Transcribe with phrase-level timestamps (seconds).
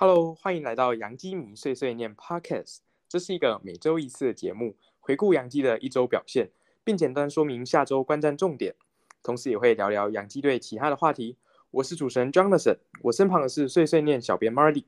[0.00, 2.82] Hello，欢迎来到杨基迷碎碎念 Podcast。
[3.08, 6.50] 这是一个每周一次的节目，回顾杨基的一周表现，
[6.84, 8.76] 并简单说明下周观战重点，
[9.24, 11.36] 同时也会聊聊杨基队其他的话题。
[11.72, 14.84] 我是主持人 Jonathan，我身旁的是碎碎念小编 Marley。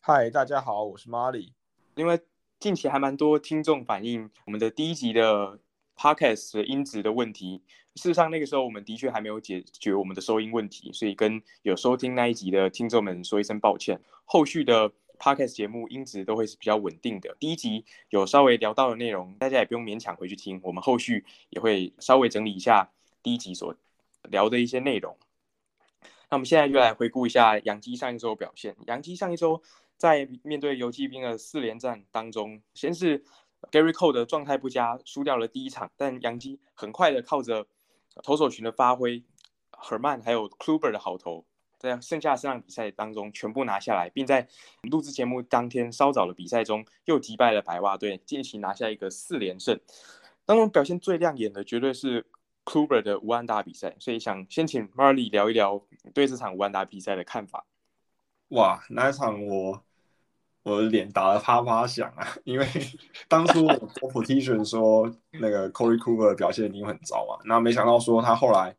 [0.00, 1.52] 嗨，大家好，我是 Marley。
[1.94, 2.20] 因为
[2.58, 5.60] 近期还蛮多听众反映我们的第一集的
[6.02, 7.62] Podcast 的音质的问题。
[7.94, 14.00] 事实上，那个时候我们的确还没有解决我们的收音问题，所以跟有收听那一集的听众们说一声抱歉。
[14.24, 17.36] 后续的 podcast 节目音质都会是比较稳定的。
[17.38, 22.90] 第一集有稍微聊到的内容，大家也不用勉强回去听，我们后续也会稍微整理一下
[23.22, 23.72] 第一集所
[24.24, 25.16] 聊的一些内容。
[26.30, 28.74] 那我们现在就来回顾一下杨基上一周表现。
[28.88, 29.62] 杨基上一周
[29.96, 33.22] 在面对游击兵的四连战当中，先是
[33.70, 37.66] Gary Cole 的状态不佳，输掉了第一场，但杨基很快的靠着
[38.22, 39.22] 投手群的发挥
[39.72, 41.44] ，Herman 还有 Kluber 的好投，
[41.78, 44.48] 在剩下四场比赛当中全部拿下来，并在
[44.82, 49.78] 录制节目当天稍早的比赛中又击败了白袜队，进行拿下一个四连胜。
[50.44, 52.26] 当中表现最亮眼的绝对是
[52.64, 57.64] Kluber 的无安打比赛，所以想先请 Marley 聊一聊对这场无安打比赛的看法。
[58.48, 59.82] 哇，那一场我
[60.62, 62.26] 我的脸打得啪啪响啊！
[62.44, 62.66] 因为
[63.28, 63.74] 当初我
[64.12, 65.10] petition 说
[65.40, 68.74] 那个 Corey Kluber 表现一定很糟啊，那没想到说他后来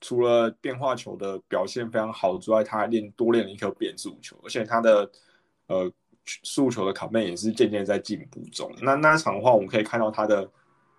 [0.00, 5.10] 除了变化球的表现非常好之外，他还练多练了一颗变速球，而且他的
[5.68, 5.90] 呃
[6.24, 8.70] 速球的卡面也是渐渐在进步中。
[8.82, 10.50] 那那场的话，我们可以看到他的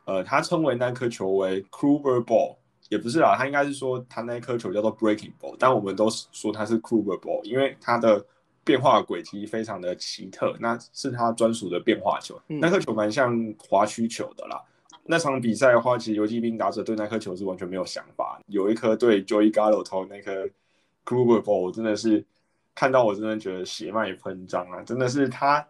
[0.05, 2.55] 呃，他称为那颗球为 Kluber Ball，
[2.89, 8.25] 也不是啊，他应该是说他那颗球叫做 Breaking Ball，但我们都说他是 Kluber Ball，因为他的
[8.63, 12.39] 变化轨迹非常的奇特，那是他专属的变化球。
[12.47, 14.61] 那颗球蛮像滑曲球的啦。
[15.06, 18.39] 那场比赛的话，其实游击兵打者对那颗球是完全没有想法。
[18.45, 20.47] 有一颗对 Joey Gallo 投那颗
[21.03, 22.23] Kluber Ball，我真的是
[22.75, 24.84] 看到我真的觉得血脉喷张啊！
[24.84, 25.66] 真的是他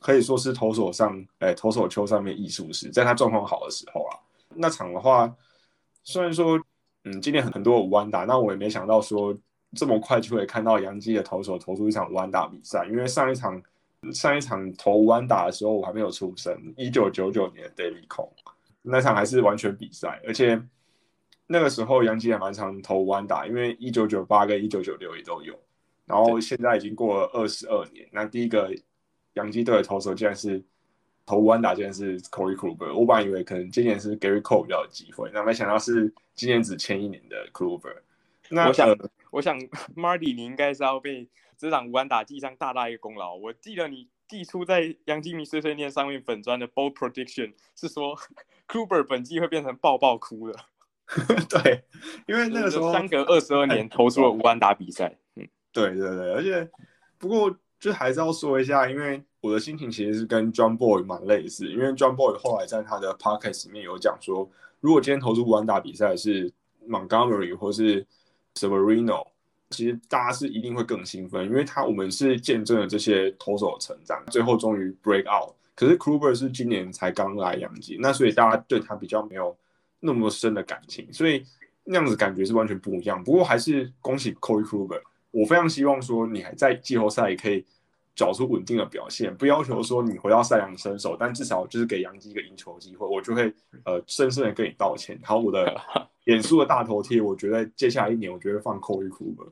[0.00, 4.18] 可以说是投手上，哎，投手球上面艺术师，在他状况好的时候啊。
[4.48, 5.32] 那场的话，
[6.02, 6.60] 虽然说，
[7.04, 9.36] 嗯，今天很很多五安打，那我也没想到说。
[9.74, 13.62] 这么快就会看到杨基的投手投出一场无安打比赛，因为上一场
[14.12, 18.28] 上一场投无安打的时候我还没有出生，一九九九年的 David Cone
[18.82, 20.60] 那场还是完全比赛，而且
[21.46, 25.58] 那个时候杨基也蛮常投无安打，因为一九九八跟一九九六也都有，
[26.06, 28.74] 然后现在已经过了二十二年，那第一个
[29.34, 30.62] 杨基队的投手竟然是
[31.24, 37.96] 投无安打，竟然是 Corey Kluber，我本来以为可能今年是 Gary Cole 比较有机会，那没想到是今年只签一年的 Kluber。
[38.50, 38.94] 那我想。
[39.34, 39.58] 我想，
[39.96, 41.28] Marty，你应该是要被
[41.58, 43.34] 这场无安打记上大大一个功劳。
[43.34, 48.16] 我记得你寄出在杨基明碎碎念上面粉砖的 Ball Prediction 是说，
[48.68, 50.56] Kluber 本季会变成爆爆哭的。
[51.50, 51.82] 对，
[52.28, 55.18] 因为那个时候相隔二十二年投出了无安打比赛。
[55.34, 56.70] 嗯，对对对，而且
[57.18, 66.52] 不过就还是要说一下，因为我的心情其实是跟 John Boy 蛮类似，因为 John Boy 后来在他的 Podcast 里面有讲说，如果今天投出无安打比赛是
[66.88, 68.06] Montgomery 或是
[68.54, 69.26] Severino，
[69.70, 75.54] 其实大家是一定会更兴奋，因为他我们是见证了这些投手的成长，最后终于 break out。
[75.74, 79.56] 可是 Kluber 是今年才刚来养鸡，那所以大家对他比较没有
[79.98, 81.44] 那么深的感情，所以
[81.82, 83.22] 那样子感觉是完全不一样。
[83.24, 87.66] 不过还是恭喜 Corey Kluber，我非常希望说你还在季后赛可以
[88.14, 93.52] 找出稳定的表现，不要求说你回到赛扬身手，但至少就是给杨基一个赢球机会，我就会
[93.84, 95.18] 呃深深的跟你道歉。
[95.22, 95.74] 好，我的。
[96.24, 99.44] 演出的大头贴，我觉得接下来一年， 我觉得放扣一库吧。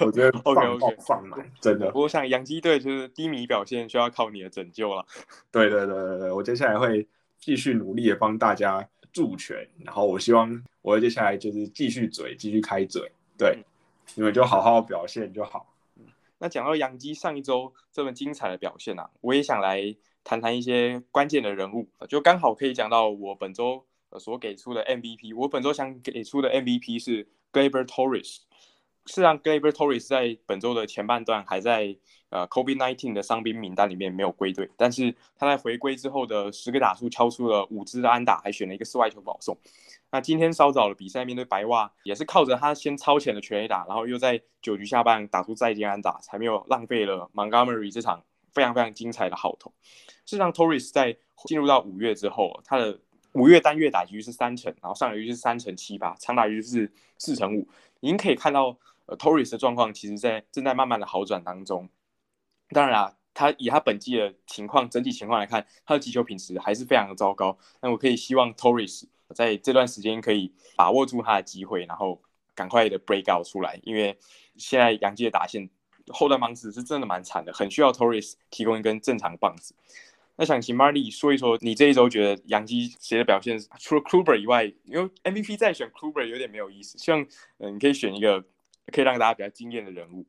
[0.00, 1.90] 我觉得放放放满，真的。
[1.90, 5.04] 不过像洋基队就是低迷表现，需要靠你的拯救了。
[5.50, 7.06] 对对对对对，我接下来会
[7.38, 13.58] 继续努力的帮大家助拳，然后我希望我接下来就是继续嘴，继续开嘴，对，
[14.14, 15.73] 你们就好好表现就好。
[16.44, 23.86] 那讲到杨基上一周这么精彩的表现啊，我也想来谈谈一些关键的人物，就刚好可以讲到我本周。
[24.20, 28.42] 所给出的 MVP，我本周想给出的 MVP 是 Gleber Torres。
[29.06, 31.96] 是让，Gleber Torres 在本周的前半段还在
[32.34, 39.56] 呃 COVID-19 的伤兵名单里面没有归队，但是他在回归之后的十个打数敲出了五支的安打，还选了一个四外球保送。
[40.10, 48.20] 那今天稍早的比赛面对白袜，也是靠着他先超前的全垒打，然后又在九局下半打出再见安打，才没有浪费了 Montgomery 这场
[48.52, 49.72] 非常非常精彩的好投。
[50.26, 51.16] 是让 Torres 在
[51.46, 52.98] 进入到五月之后，他的
[53.34, 57.68] 五月单月打局是三成，然后上垒率是三成七八，长打率是四成五。
[58.00, 58.76] 您可以看到，
[59.06, 61.88] 呃，Torres 的状况其实在正在慢慢的好转当中。
[62.74, 67.56] 当然啦，他以他本季的情况整体情况来看，他的击球品质还是非常的糟糕。
[67.80, 69.04] 那我可以希望 Torres
[69.34, 72.20] 在这段时间可以把握住他的机会，然后
[72.54, 74.18] 赶快的 break out 出来，因为
[74.56, 75.70] 现在杨基的打线
[76.08, 79.74] 后段棒子是真的蛮惨的，很需要 Torres 提供一根正常棒子。
[80.36, 87.24] 那想请 Marley 说一说，你这一周觉得杨基谁的表现除了 Kluber 以外，因为 MVP 再选 Kluber 有点没有意思，希望
[87.58, 88.44] 嗯你可以选一个
[88.92, 90.26] 可以让大家比较惊艳的人物。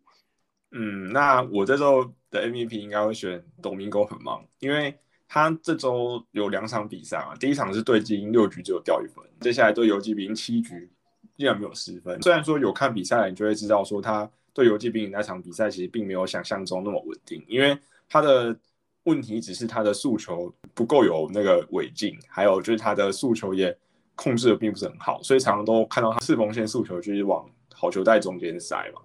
[0.71, 4.93] 嗯，那我这周的 MVP 应该会选 Domingo 很忙，因为
[5.27, 10.89] 他这周有两场比赛啊，第一场是对金六局只有掉一分，接下来对游击兵七局
[11.37, 12.21] 依然没有失分。
[12.21, 17.77] 虽然说有看比赛，你就会知道说他对游击兵那场比赛其实并没有想象中那么稳定，因为
[18.09, 18.57] 他的。
[19.05, 23.77] 问题只是他的诉求不够有那个尾劲，还有就是他的诉求也
[24.15, 29.01] 控制的并不是很好，所以常常都看到他四缝线诉求就是往好球带中间塞嘛。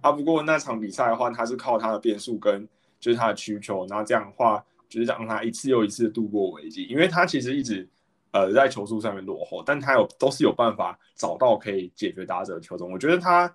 [0.00, 2.66] 啊，不过那场比赛的话，他是靠他的变速跟
[3.00, 7.88] 就是他的曲球，然后这样的话就是让他一次又一次度过危机，因为他其实一直
[8.32, 13.54] 呃在球速上面落后，但他有都是有办法找到可以解决打者的球种，我觉得他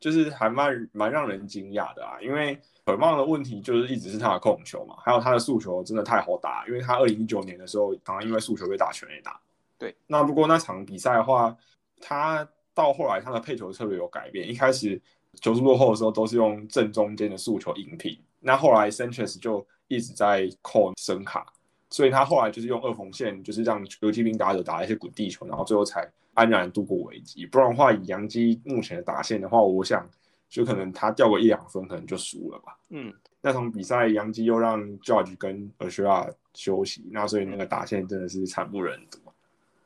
[0.00, 2.58] 就是还蛮蛮让人惊讶的啊，因为。
[2.84, 9.40] 很棒的问题就是一直是他的控球嘛，还有他的速球真的太好打，因为他二零一九年的时候，常常因为速球被打全垒打。
[9.78, 11.56] 对，那不过那场比赛的话，
[12.00, 12.44] 他
[12.74, 15.00] 到后来他的配球策略有改变，一开始
[15.40, 21.46] 球速落后的时候都是用正中间的速球引平，那后来 Sanchez 就一直在扣声卡，
[21.90, 27.46] 所以他后来就是用二缝线，就是让游击兵打者打一些滚地球，然后最后才安然度过危机。
[27.46, 30.08] 不然的话，以杨基目前的打线的话，我想。
[30.52, 32.76] 就可能他掉个一两分，可能就输了吧。
[32.90, 39.18] 嗯，那场比赛杨基又让 George 跟 a s h a 休息，那所以那个打线真的是惨不忍睹。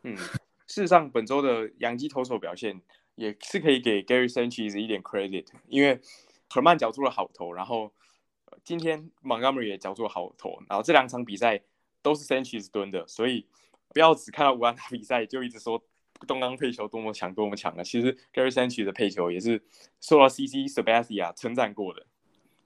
[0.03, 2.81] 嗯，事实上本周的杨基投手表现
[3.17, 6.01] 也是可以给 Gary Sanchez 一点 credit，因为
[6.49, 7.93] Herman 缴出了好投，然后
[8.63, 11.61] 今天 Montgomery 也缴出了好投，然后这两场比赛
[12.01, 13.47] 都是 Sanchez 蹲的，所以
[13.89, 15.83] 不要只看到五安打比赛就一直说。
[16.27, 17.83] 东刚配球多么强，多么强啊！
[17.83, 19.63] 其实 Gary Sanchez 的配球也是
[20.01, 22.07] 受到 CC sebastia 称赞过的。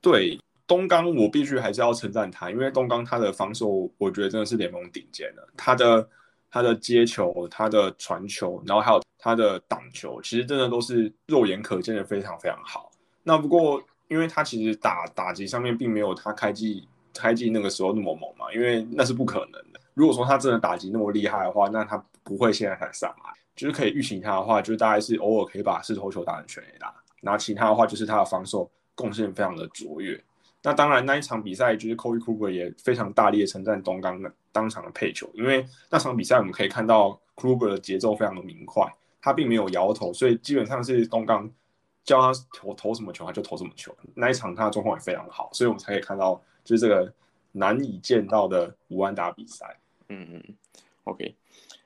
[0.01, 0.39] 对，
[0.69, 5.49] 东刚我必须还是要称赞他，因为东刚他的防守，我觉得真的是联盟顶尖的。
[5.57, 6.09] 他的
[6.51, 12.91] 他的接球，他的传球，然后还有他的挡球，其实真的都是肉眼可见的非常非常好。
[13.23, 19.81] 那不过，因为他其实打打击上面并没有他开季开季那个时候那么猛嘛，因为那是不可能的。
[19.95, 23.33] 如果说他真的打击那么厉害的话，那他不会现在才上来。
[23.55, 30.19] 就是可以预期他的话，就大概是偶尔可以把四投球打成全垒打，然后其他的话就是他的防守贡献非常的卓越。
[30.63, 38.85] 那当然那一场比赛就是 Cody Kluber 也非常大力的称赞东刚的当场的配球，因为那场比赛我们可以看到 Kluber 的节奏非常的明快，
[39.21, 41.51] 他并没有摇头，所以基本上是东刚
[42.05, 43.95] 叫他投投什么球他就投什么球。
[44.15, 47.13] 那一场他的状况也非常好，所以我们才可以看到就是这个
[47.53, 49.79] 难以见到的五万打比赛。
[50.09, 50.43] 嗯嗯
[51.05, 51.35] ，OK，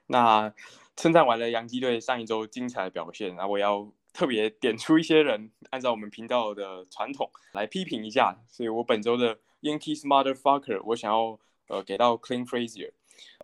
[0.06, 0.52] 那。
[0.96, 3.84] 称赞完了洋基队上一周精彩的表现，然后我要
[4.14, 8.34] 特别点出一些人，按照我们频道的传统来批评一下。
[8.48, 12.92] 所以我本周的 Yankees Motherfucker，我想要呃给到 Clean Frazier。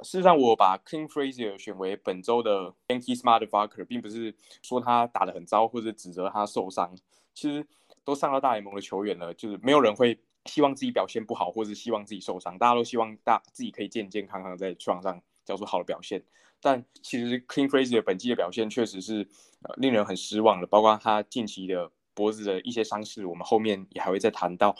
[0.03, 6.97] 事实上，我把 Clean Frazier 选为本周的 Yankees Motherfucker，并不是说他打得很糟或者指责他受伤。
[7.35, 7.67] 其实
[8.05, 12.57] 都上了大联盟的球员了，就是没有人会希望自己表现不好，或者希望自己受伤。
[12.57, 16.23] 大家都希望大自己可以健健康康在球场上交出好的表现。
[16.61, 19.27] 但其实 Clean Frazier 本季的表现确实是
[19.63, 24.77] 呃令人很失望的，包括他近期的脖子的一些伤势，我们后面也还会再谈到。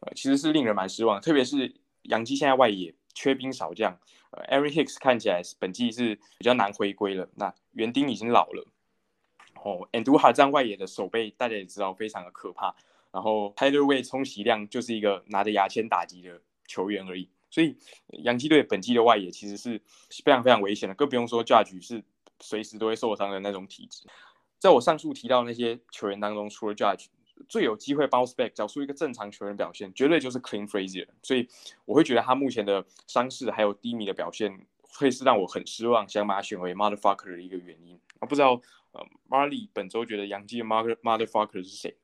[0.00, 3.96] 呃，其实是令人蛮失望，特别是杨基现在外野缺兵少将，
[4.32, 7.28] 呃，Aaron Hicks 看起来本季是比较难回归了。
[7.36, 8.66] 那园丁已经老了，
[9.62, 12.74] 哦，Andujar 站外野的手背大家也知道非常的可怕，
[13.12, 17.28] 然后 Tyler Way 充其量就是一个拿着牙签打击的球员而已。
[17.52, 17.76] 所以，
[18.24, 19.78] 洋基队本季的外野其实是
[20.24, 22.02] 非常非常危险的，更不用说 Judge 是
[22.40, 24.08] 随时都会受伤的那种体质。
[24.58, 27.08] 在我上述提到那些球员当中，除了 Judge，
[27.50, 31.06] 最有机会 bounce back 找出一个正常球员表现，绝对就是 Clean Frazier。
[31.22, 31.46] 所以，
[31.84, 38.00] 我会觉得他目前的伤势还有低迷的表现，会是让我很失望，想把他选为 Motherfucker 的一个原因。
[38.20, 38.60] 我不知道，
[38.92, 41.96] 呃，Marley 本周觉得洋基的 Mother Motherfucker 是谁？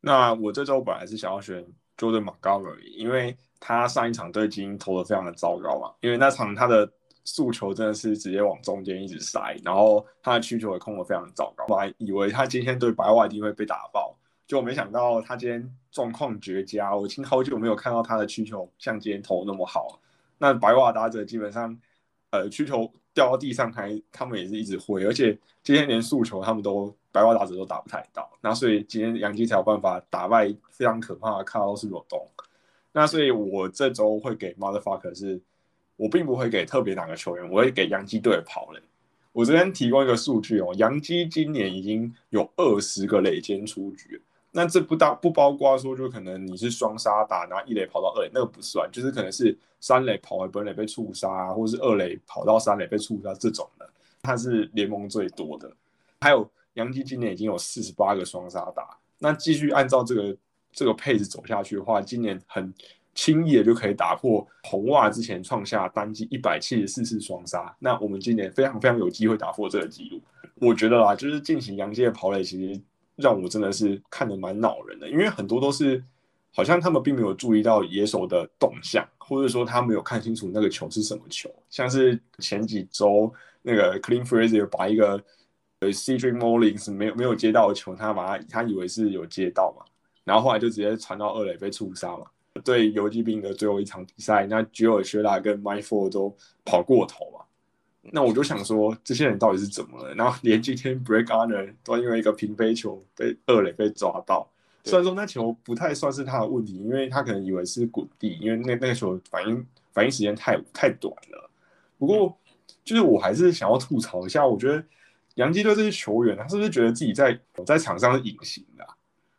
[0.00, 1.66] 那我这周本来是想要选
[1.96, 6.88] Jordan Montgomery，因为他上一场对金投的非常的糟糕嘛，因为那场他的
[7.24, 11.64] 诉求真的是直接往中间一直塞，然后他的曲球也控的非常糟糕。
[11.68, 16.94] 我还以为他今天对白袜一定会被打爆，就没想到他今天状况绝佳。
[16.94, 20.00] 我已经好久没有看到他的曲球像今天投那么好。
[20.38, 21.76] 那白袜打者基本上，
[22.30, 28.30] 呃，曲球掉到地上还他们也是一直挥，而且今天连诉求他们都白袜打者都打不太到。
[28.40, 32.24] 那所以今天杨基才有办法打败非常可怕的卡洛斯罗东。
[32.96, 35.38] 那所以，我这周会给 Motherfucker 是，
[35.96, 38.80] 我并不会给特别哪个球员，我会给洋基队跑垒。
[39.32, 44.18] 我这边提供一个数据哦，洋基今年已经有二十个垒间出局，
[44.50, 53.86] 那这不当不包括说，就可能你是双杀打，然后一垒跑到二垒，那个不算，就是可能是三垒跑回本垒被触杀，或是二垒跑到三垒被触杀这种的，
[54.22, 55.70] 它是联盟最多的。
[56.18, 60.34] 还有杨基今年已经有四十八个双杀打，那继续按照这个
[60.76, 62.72] 这个配置走下去的话，今年很
[63.14, 67.74] 轻易的就可以打破红袜之前创下单季一百七十四次双杀。
[67.78, 70.20] 那我们今年非常非常有机会打破这个记录。
[70.56, 72.78] 我觉得啦，就是进行杨基的跑垒，其实
[73.16, 76.04] 让我真的是看得蛮恼人的，因为很多都是
[76.52, 85.18] 好像他们并没有注意到野手的动向，或者说他没有看清楚那个球是什么球，像是前几周那个 Clean Fraser 把一个。
[85.80, 89.84] 呃 Cedric Mullins 没有没有接到的球，他把他他以为是有接到嘛，
[90.26, 92.26] 然后后来就直接传到二垒被触杀嘛。
[92.62, 97.44] 对游击兵的最后一场比赛，那 o e 薛拉跟 My Four 都跑过头嘛。
[98.02, 100.14] 那我就想说，这些人到底是怎么了？
[100.14, 104.50] 然后连今天 Break Honor 都因为一个平飞球被二垒被抓到，
[104.84, 111.50] 虽然说那球不太算是他的问题，因为他可能以为是滚地，因为那那个球反应反应时间太太短了。
[111.98, 112.36] 不过
[112.84, 114.84] 就是我还是想要吐槽一下，我觉得。
[115.36, 118.86] 杨基队这些球员，他是不是觉得自己在在场上是隐形的？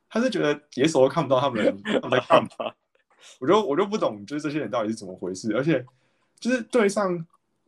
[0.09, 2.49] 他是觉得野手都看不到他们他们在干嘛？
[3.39, 5.55] 我就我就不懂，就是这些人到底是怎么回事？
[5.55, 5.85] 而且
[6.39, 7.13] 就是对上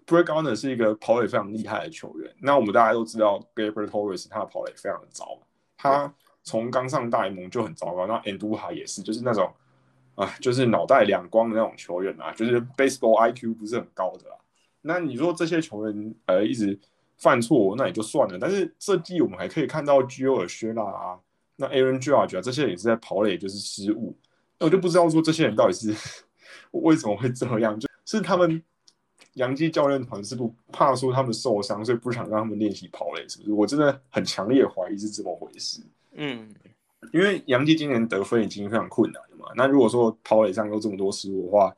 [0.05, 2.34] Brett Garner 是一个跑垒非常厉害的球员。
[2.41, 5.38] 那我们大家都知道，Gabriel Torres 他的跑垒非常的糟，
[5.77, 8.08] 他从刚上大联盟就很糟糕。
[8.08, 9.53] 那 Anduha 也是，就是那种
[10.15, 14.25] 啊，就是脑袋两光的那种球员啊，就是 Baseball IQ 不是很高的。
[14.81, 16.79] 那你说这些球员呃一直。
[17.22, 21.19] 犯错那也就算了，但是这季我们还可以看到 Gio 尔薛纳啊，
[21.60, 24.16] 那 Aaron Judge 啊，这些也是在跑垒就是失误，
[24.58, 25.94] 那我就不知道说这些人到底是
[26.72, 28.63] 为什么会这样，就是他们
[29.34, 33.51] 杨基教练团是不怕说他们受伤，所以不想让他们练习跑垒，是不是？
[33.51, 35.82] 我真的很强烈怀疑是这么回事。
[36.13, 36.54] 嗯，
[37.12, 41.75] 因为杨基今年得分已经非常困难了嘛，那如果说跑垒上有这么多失误的话，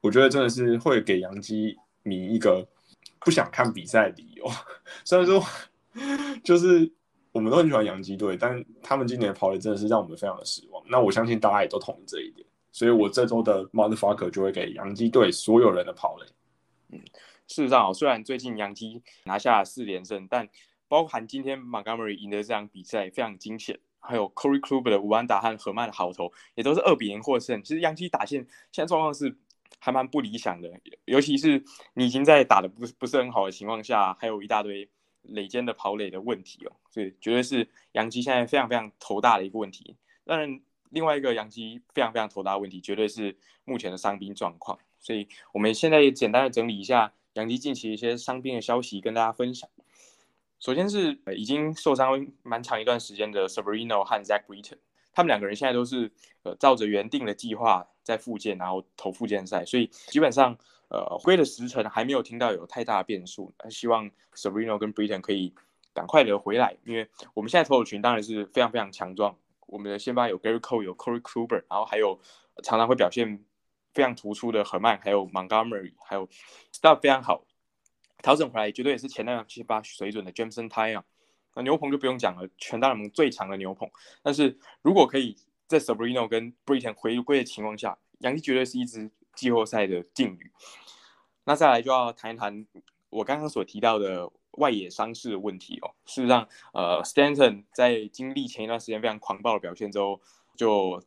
[0.00, 2.66] 我觉得真的是会给杨基迷一个。
[3.18, 4.48] 不想看比赛的理由，
[5.04, 5.42] 虽然说
[6.44, 6.88] 就是
[7.36, 10.82] 我们都很喜欢洋基队，但他们今年的跑垒真的是让我们非常的失望。
[10.88, 16.26] 那我相信大家也都同意这一点，所以我这周的 motherfucker 就会给洋基队所有人的跑垒。
[16.88, 16.98] 嗯，
[17.46, 20.48] 事实上，虽然最近洋基拿下四连胜，但
[20.88, 27.62] 包含今天 Montgomery 赢得这场比赛非常惊险，还有 Corey Kluber 的五安打和河曼的好投也都是二比零获胜。
[27.62, 29.36] 其实洋基打线现在状况是。
[29.78, 30.70] 还蛮不理想的，
[31.04, 31.62] 尤其是
[31.94, 34.88] 你已经在打的不不是很好的情况下，还有一大堆
[35.28, 39.96] 垒间的跑垒的问题哦，所以绝对是杨基现在非常非常头大的一个问题。
[40.24, 44.78] 当然，另外一个杨基非常非常头大的问题，绝对是目前的伤兵状况。
[44.98, 49.68] 所以我们现在也简单的整理一下杨基近期一些伤兵的消息，跟大家分享。
[50.58, 54.78] 首先是已经受伤蛮长一段时间的 Sabrino 和 Zach Britton。
[55.12, 56.10] 他们两个人现在都是
[56.42, 60.56] 呃照着原定的计划在复健，然后投复健赛，所以基本上
[60.88, 63.52] 呃归的时辰还没有听到有太大的变数。
[63.62, 65.54] 那希望 Sabrino 跟 Britain 可以
[65.92, 69.36] 赶快的回来，因为我们现在投手群当然是非常非常强壮。
[69.66, 72.20] 我们的先发有 Gary Cole，有 Corey Kluber，然后还有
[72.62, 73.44] 常常会表现
[73.92, 76.28] 非常突出的 Herman，还有 Montgomery，还有
[76.72, 77.44] Stuff 非常好，
[78.22, 81.04] 调整回来绝对也是前两七八水准的 Jameson t y e
[81.54, 83.90] 那牛棚就不用讲了，全大联盟最强的牛棚。
[84.22, 85.34] 但是如果可以
[85.66, 90.50] 在 Sabrino 跟 Britain 回归的情况下，杨基绝对是一支季后赛的劲旅。
[91.44, 92.66] 那再来就要谈一谈
[93.10, 95.94] 我刚刚所提到的外野伤势的问题哦。
[96.04, 100.20] 事实上，呃，Stanton 在经历前一段时间非常狂暴的表现之后，
[100.56, 101.00] 就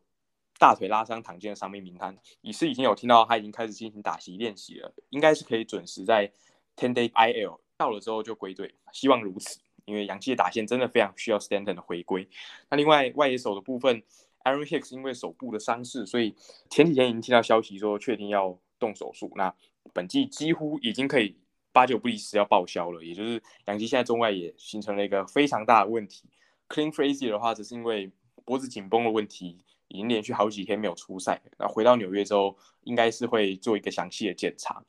[0.58, 2.18] 大腿拉伤躺进了伤病名单。
[2.42, 6.32] 已是已经有听到他已经开始进行打席练习了，应该是可以准时在
[6.78, 9.60] Ten Day IL 到了之后就归队，希望如此。
[9.86, 12.30] 因为洋基的打线真的非常需要 Stanton 的回归。
[12.70, 14.04] 那另外外野手的部分
[14.50, 16.36] ，Aaron Hicks 因为手部的伤势，所以
[16.70, 19.32] 前几天已经听到消息说确定要动手术。
[19.36, 19.54] 那
[19.94, 21.38] 本季几乎已经可以
[21.72, 23.04] 八九不离十要报销了。
[23.04, 26.30] 也就是洋基现在中外也形成了一个非常大的问题。
[26.68, 28.12] Clean Frazier 的话，只是因为
[28.46, 31.42] 脖子紧绷的问题，已经连续好几天没有出赛。
[31.58, 34.84] 那回到纽约之后，应该是会做一个详细的检查。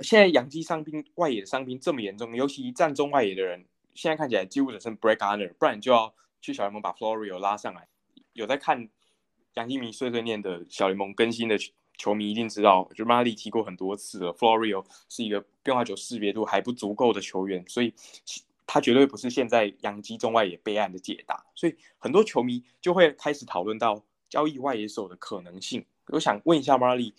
[0.00, 3.66] 现在洋基伤兵外野伤兵这么严重，尤其站中外野的人。
[3.94, 7.86] 现在看起来几乎只剩 Break Honor，不然就要去小联盟把 Florio 拉上来。
[8.32, 8.88] 有在看
[9.54, 11.58] 杨基迷碎碎念的小联盟更新的
[11.98, 17.94] 球迷一定知道，就 Marley 提过很多次了，Florio 是一个变化球识别度还不足够的球员，所以
[18.66, 21.44] 他绝对不是现在杨基中外野备案的解答。
[21.54, 25.84] 所以很多球迷就会开始讨论到交易外野手的可能性。
[26.06, 27.12] 我想问一下 Marley，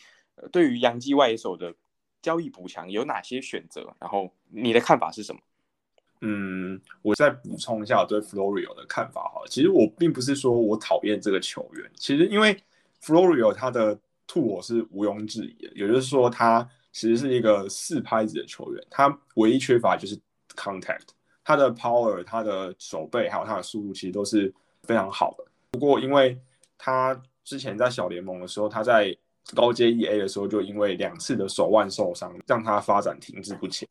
[0.51, 1.75] 对于杨基外野手的
[2.22, 3.96] 交易补强有哪些选择？
[4.00, 5.41] 然后你的看法是什么？
[6.25, 9.42] 嗯，我再补充一下我对 Florio 的看法哈。
[9.50, 12.58] 其实我并不是说我讨厌这个球员，其实因为
[13.03, 20.18] Florio 他的吐我是毋庸置疑的，也就是说他其实是一个四拍子的球员，他唯一缺乏就是
[20.56, 21.10] contact，
[21.44, 24.51] 他的 power、他的手背还有他的速度其实都是
[24.84, 25.44] 非常好的。
[25.72, 26.39] 不过因为
[26.77, 29.13] 他之前在小联盟的时候，他在
[29.53, 33.86] 高阶 EA 的时候就因为两次的手腕受伤，让他发展停滞不前。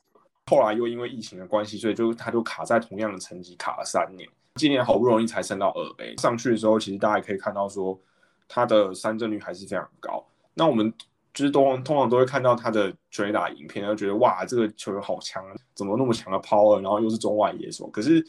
[0.52, 4.28] 后来又因为疫情的关系，所以就他就卡在同样的成绩卡了三年。
[4.56, 7.98] 今年好不容易才升到二 A，上去的时候，其实大家可以看到说
[8.46, 10.22] 他的三振率还是非常高。
[10.52, 10.92] 那我们
[11.32, 15.42] 就是通通常都会看到他的追打影片，就觉得哇，这个球员好强，
[15.74, 17.86] 怎么那么强的 power，然后又是中外野手。
[17.86, 18.22] 可是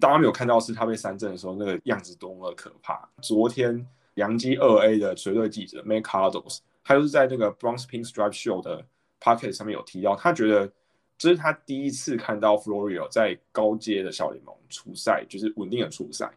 [0.00, 3.06] 大家没有看到是他被三振的时候那个样子多么可怕。
[3.20, 8.82] 昨天洋基二 A 的绝对记者 m a k e Cardos，他就是在那个 Bronx Pink Stripe Show 的
[9.20, 10.72] Pocket 上面有提到，他觉得。
[11.20, 16.30] 这是他第一次看到 Florio 在高阶的小联盟出赛，就是稳定的出赛。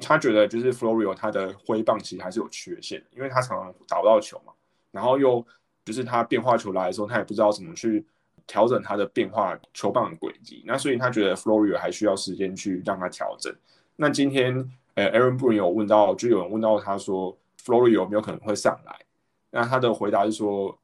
[0.00, 4.54] 他觉得就是 Florio 他的挥棒其实还是有缺陷，因为他常常打不到球嘛。
[4.90, 5.44] 然后又
[5.84, 8.02] 就是他变化球来的时候，他也不知道怎么去
[8.46, 10.64] 调整他的变化球棒的轨迹。
[10.66, 13.54] 那所以他觉得 Florio 还需要时间去让他调整。
[13.96, 18.98] 那今天呃，Aaron Boone 有问到，就有人问到他说 Florio 有没有可能会上来？
[19.50, 20.78] 那他的回答是说。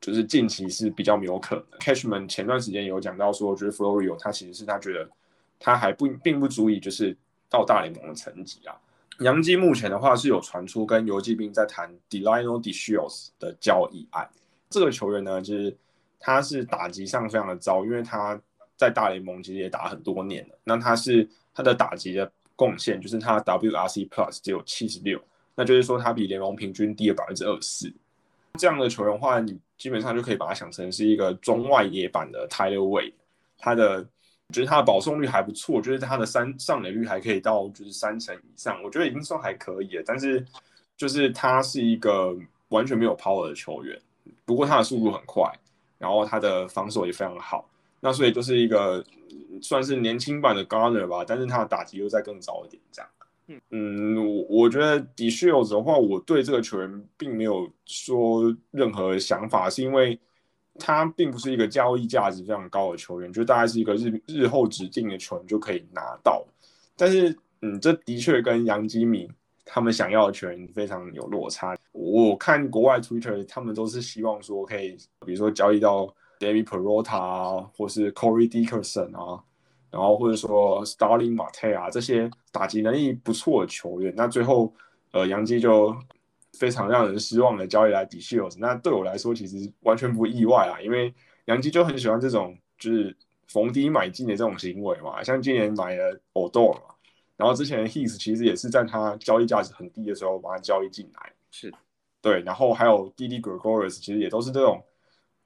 [0.00, 1.64] 就是近期是比较没有可能。
[1.80, 5.08] Cashman 前段时间有讲到说，觉得 Florio 他其实是他觉得
[5.58, 7.16] 他还不并不足以就是
[7.50, 8.74] 到大联盟的层级啊。
[9.20, 14.28] 杨基目前的话是有传出跟游击兵在谈 Delino d e s h i o s 的交易案。
[14.70, 15.76] 这个球员呢，就是
[16.20, 18.40] 他是打击上非常的糟，因为他
[18.76, 20.54] 在大联盟其实也打很多年了。
[20.62, 25.20] 那他是他的打击的贡献就是他 WRC Plus 只有七十六，
[25.56, 27.92] 那就是说他比联盟平均低了百分之二十四。
[28.54, 33.14] 这样的球员的话，你基本上就可以把它想成是一个中外野版的 Tyler Way，
[33.56, 34.02] 他的
[34.52, 40.02] 觉得他的保送率还不错，就是他的三上垒率还可以到就是三成以上，我觉得已经算还可以了。
[40.04, 40.44] 但是
[40.96, 42.36] 就是他是一个
[42.70, 43.96] 完全没有 power 的球员，
[44.44, 45.48] 不过他的速度很快，
[45.96, 47.68] 然后他的防守也非常好，
[48.00, 49.04] 那所以就是一个
[49.62, 53.08] 算是年轻版的 Garner 吧，但是他的打击又再更早一点这样。
[53.70, 60.18] 嗯，我我觉得 d s h i e l s 的话，我对这个球员并没有说任何想法，是因为
[60.78, 66.44] 他并不是一个交易价值非常高的球员，就大概是一个日日后指定的球员就可以拿到。
[66.94, 69.30] 但是，嗯，这的确跟杨基米
[69.64, 71.76] 他们想要的球员非常有落差。
[71.92, 79.42] 我看国外 Twitter，他们都是希望说可以，比如说交易到 David Peralta 啊，或是 Corey Dickerson 啊。
[79.90, 84.72] 然后或者说 Starling Marte 啊这些打击能力不错的球员，那最后
[85.12, 85.96] 呃杨基就
[86.58, 91.14] 非常让人失望的交易来 d e s h i e l s 那对我来说其实完全不意外啊，因为
[91.46, 96.94] 杨基就很喜欢这种就是逢低买进的这种行为嘛，像今年买了 Odor 嘛，
[97.36, 101.72] 然后之前 His 其实也是在他交易价值很低的时候把他交易进来，是
[102.20, 103.40] 对，然后还有 D.D.
[103.40, 104.82] Gregorius 其实也都是这种。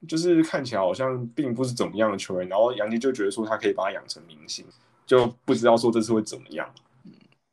[0.08, 4.66] 就是看起来好像并不是怎么样的球员，然后杨基就觉得说他可以把他养成明星，
[5.06, 6.68] 就不知道说这次会怎么样。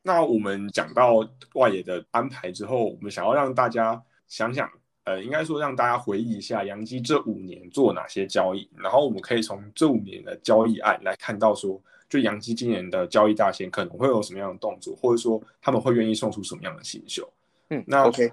[0.02, 4.68] 那我们讲到外野的安排之后，我们想要让大家想想，
[5.04, 17.30] 呃，应该说让大家回忆一下杨基这五年做哪些交易，然后我们可以从这五年的交易案来看到说，就杨基今年的交易大限可能会有什么样的动作，或者说他们会愿意送出什么样的新秀。
[17.68, 18.32] 嗯，那 OK，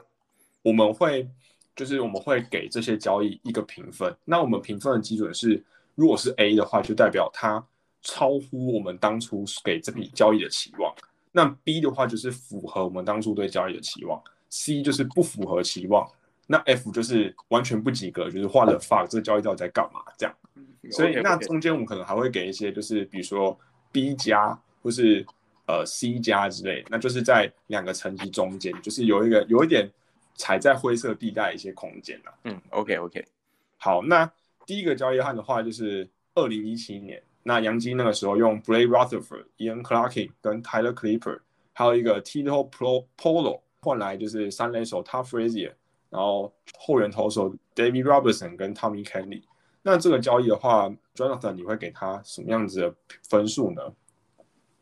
[0.64, 1.30] 我们会。
[1.78, 5.64] 就是我们会给这些交易一个评分，那我们评分的基准是，
[5.94, 7.64] 如果是 A 的话，就代表它
[8.02, 10.92] 超乎我们当初给这笔交易的期望；
[11.32, 14.20] 那 B 的话就是符合我们当初对交易的期望。
[14.50, 16.04] ；C 就是不符合期望；
[16.48, 20.02] 那 F 就是完全不及格，就是画了 fuck 这个交易到底在干嘛？
[20.18, 20.36] 这样。
[20.90, 23.56] 所以那中间我们可能还会给一些，就是比如说
[23.92, 25.24] B 加或是
[25.68, 29.88] 呃 C 加之类，那就是在两个层级中间，就是有一个有一点。
[30.38, 32.34] 踩在灰色地带一些空间了。
[32.46, 33.26] 嗯，OK OK，
[33.78, 34.32] 好，那
[34.66, 41.40] 第一个交易案的话，就是二零一七年，那杨基那个时候用 Blake Rutherford、Ian Clarke 跟 Tyler Clipper，
[41.74, 42.70] 还有一个 Tito
[43.18, 45.74] Polo 换来就是三垒手 Tough Frazier，
[46.10, 49.42] 然后后援投手 David Robertson 跟 Tommy Kelly。
[49.82, 52.96] 那这个交易的话，Jonathan 你会给他什么样子的
[53.28, 53.94] 分数呢？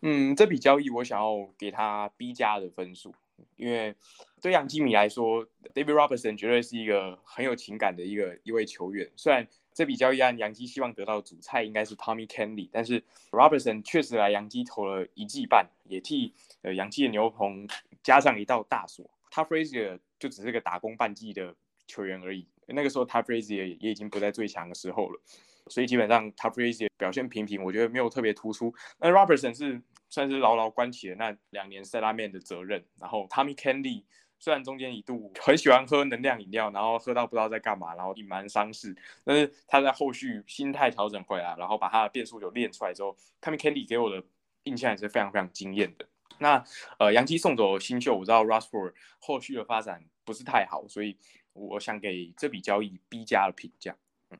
[0.02, 3.13] 嗯，这笔交易我想要给他 B 加的分数。
[3.58, 3.94] 因为
[4.45, 9.12] 对杨基米来说，David Robertson 绝对是一个很有情感的一个一位球员。
[9.15, 16.31] 虽然这笔交易案杨基希望得到主菜应该是 Tommy Kenley，但是 Robertson 确实来杨基投了一季半，也替
[16.62, 17.67] 呃杨基的牛棚
[18.03, 19.10] 加上一道大锁。
[19.31, 21.55] 他 Frazier 就只是个打工半季的
[21.88, 22.47] 球员而已。
[22.67, 25.19] 那个时候他 Frazier 也已经不在最强的时候了。
[25.69, 28.71] 所以基本上 t o p r a z i 表现平平，我觉得没有特别突出。
[28.99, 29.81] 那 Robertson 是
[30.12, 32.86] 算是牢牢关起了那两年塞拉面的责任。
[32.99, 34.03] 然后 Tommy Kennedy
[34.39, 44.24] 虽然中间一度很喜欢喝能量饮料，然后喝到不知道在干嘛，然后隐瞒伤势，但是他在后续心态调整回来，然后把他的变速球练出来之后，Tommy Kennedy 给我的
[44.63, 46.06] 印象也是非常非常惊艳的。
[46.38, 46.63] 那
[47.00, 51.17] 呃，杨基送走新秀，我知道 Russell 后续的发展不是太好，所以
[51.54, 53.95] 我想给这笔交易 B 加的评价。
[54.32, 54.38] 嗯，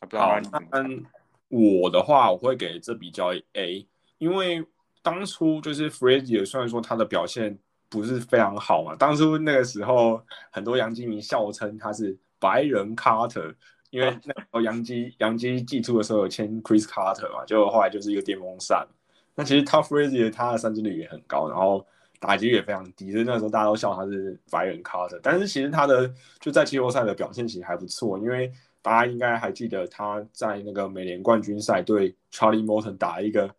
[0.00, 1.04] 不知道你怎么看？
[1.48, 3.86] 我的话，我会给这笔交易 A，
[4.18, 4.66] 因为
[5.02, 10.20] 当初就是 Freddie，虽然说他的表现不是非常好嘛，当初那个时候
[10.50, 13.54] 很多洋基迷笑称他是白人 Carter，
[13.90, 18.86] 因为那时候洋基洋基寄出的时候有签 Chris Carter 嘛，就后来就是一个电风扇。
[19.34, 21.86] 那其实 Tough Freddie 他的三振率也很高，然后
[22.18, 28.52] 打击也非常低，所以那时候大家都笑他是白人 Carter，但是其实他的就在季后赛的表现其实还不错，因为。
[28.82, 33.52] 大家应该还记得他在那个美联冠军赛对 Charlie Morton 打一个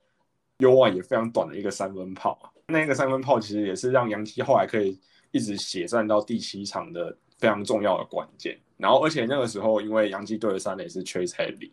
[0.60, 5.00] U 外也非常短的一个三分炮那个三分炮其实也是让杨基后来可以
[5.32, 8.58] 一直血战到第七场的非常重要的关键。
[8.76, 11.72] 然后而且那个时候因为杨基队的三垒是 Chase Headley，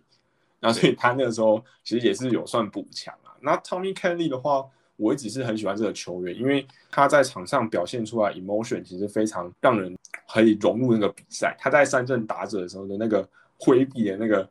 [0.60, 3.34] 然后所以他那个时候其实也是有算补强啊。
[3.40, 4.64] 那 Tommy Kelly 的话，
[4.96, 9.96] 我一直是很喜欢这个球员，因为他在场上表现出来 emotion 其实非常让人
[10.28, 11.56] 可以融入那个比赛。
[11.58, 13.28] 他在三振打者的时候的那个。
[13.56, 14.46] 挥臂的那个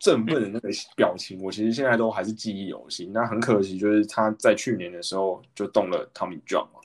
[0.00, 3.12] 振奋的那个表情，我其实现在都还是记忆犹新。
[3.12, 6.80] 那很可惜，就是他在去年的时候就动了 Tommy John 嘛，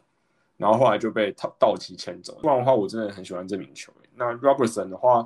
[0.58, 2.38] 然后后来就被道道奇牵走。
[2.42, 4.10] 不然的话，我真的很喜欢这名球员。
[4.16, 5.26] 那 Robertson 的话，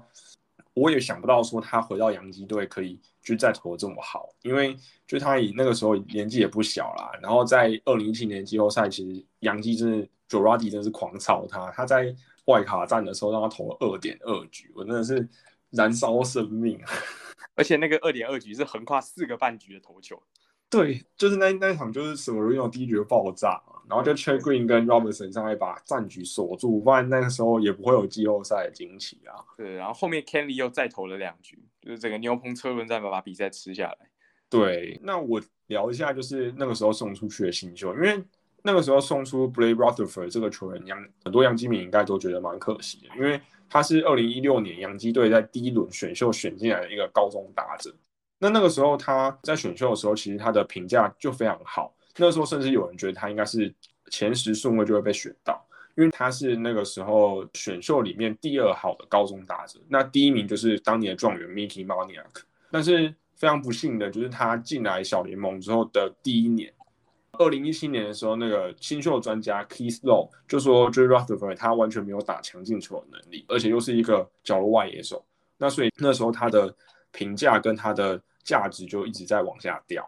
[0.75, 7.09] 我也想不到说他回到洋基队可以就再投这么好，因为就他以那个时候年纪也不小啦。
[7.23, 11.71] 然后在二零一七年季后赛，其实洋基真的 j o r a d i 真的是狂操他。
[11.71, 15.27] 他在外卡战的时候让他投了二点二局，我真的是。
[15.71, 16.81] 燃烧生命，
[17.59, 20.23] 而且那个二点二局是横跨四个半局的投球。
[20.69, 29.33] 对，就是那那场就是什么 Reno 第一局爆炸，然后就 c h e Green 跟 Robertson 上来把战局锁住，不然那个时候也不会有季后赛的惊奇啊。
[29.57, 33.97] 对，然后后面 Kenley 又再投了两局，就是整个牛棚车轮战把比赛吃下来。
[34.49, 38.23] 对，那我聊一下就是那个时候送出去的新秀，因为
[38.61, 43.41] 那个时候送出 Blake Rutherford 这个球员，杨很多杨基民应该都觉得蛮可惜的，因为。
[43.69, 47.93] 他是二零一六年洋基队在第一轮选秀选进来的一个高中打者。
[48.39, 51.93] 那那个时候他在选秀的时候，其实他的评价就非常好。
[52.17, 53.73] 那时候甚至有人觉得他应该是
[54.09, 55.63] 前十顺位就会被选到，
[55.95, 59.79] 因为他是那个时候选秀里面第二好的高中打者。
[59.87, 62.25] 那第一名就是当年的状元 Mickey Moniak。
[62.71, 66.73] 但是非常不幸的就是他进来小联盟之后的第一年。
[67.39, 75.25] 二零一七年的时候，那个新秀专家 Keith Low 就说 j r u t h e r f o r d 他完全没有打强进球的能力，而且又是一个角落外野手，
[75.57, 76.75] 那所以那时候他的
[77.11, 80.07] 评价跟他的价值就一直在往下掉。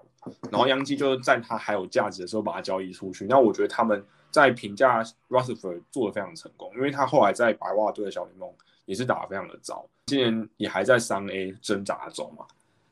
[0.51, 3.25] 然后杨基就是在他还有价值的时候把他交易出去。
[3.27, 12.45] 那我觉得他们在评价 Rutherford 做的非常成功，因为他后来在白袜队的小联盟也是打得非常的糟，今年也还在三 A 挣扎中嘛。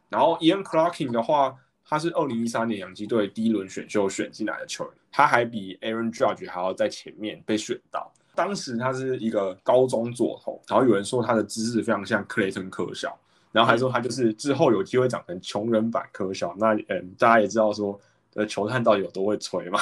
[0.08, 1.58] 然后 Ian Clarking 的话。
[1.90, 8.14] 他是二零一三年洋基队第一轮选秀选进来的球员，他还比 Aaron Judge 还要在前面被选到。
[8.36, 13.18] 当时他是一个高中左投，然后有人说他的姿势非常像克雷顿科肖，
[13.52, 16.56] 然后还说他就是之后有机会长成穷人版科肖。
[16.60, 18.00] 那嗯，大家也知道说，
[18.36, 19.80] 呃，球探到底有多会吹嘛？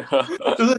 [0.58, 0.78] 就是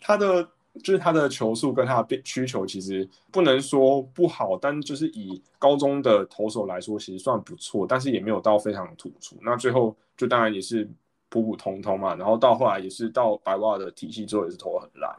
[0.00, 0.48] 他的。
[0.82, 9.36] 就是他的球速跟他的变需求其实不能说不好，但就是以高中的投手来说，其实算不错，但是也没有到非常突出。
[9.42, 10.88] 那最后就当然也是
[11.28, 12.14] 普普通通嘛。
[12.14, 15.14] 然后到后来也是到白袜的体系之后，也是投很烂。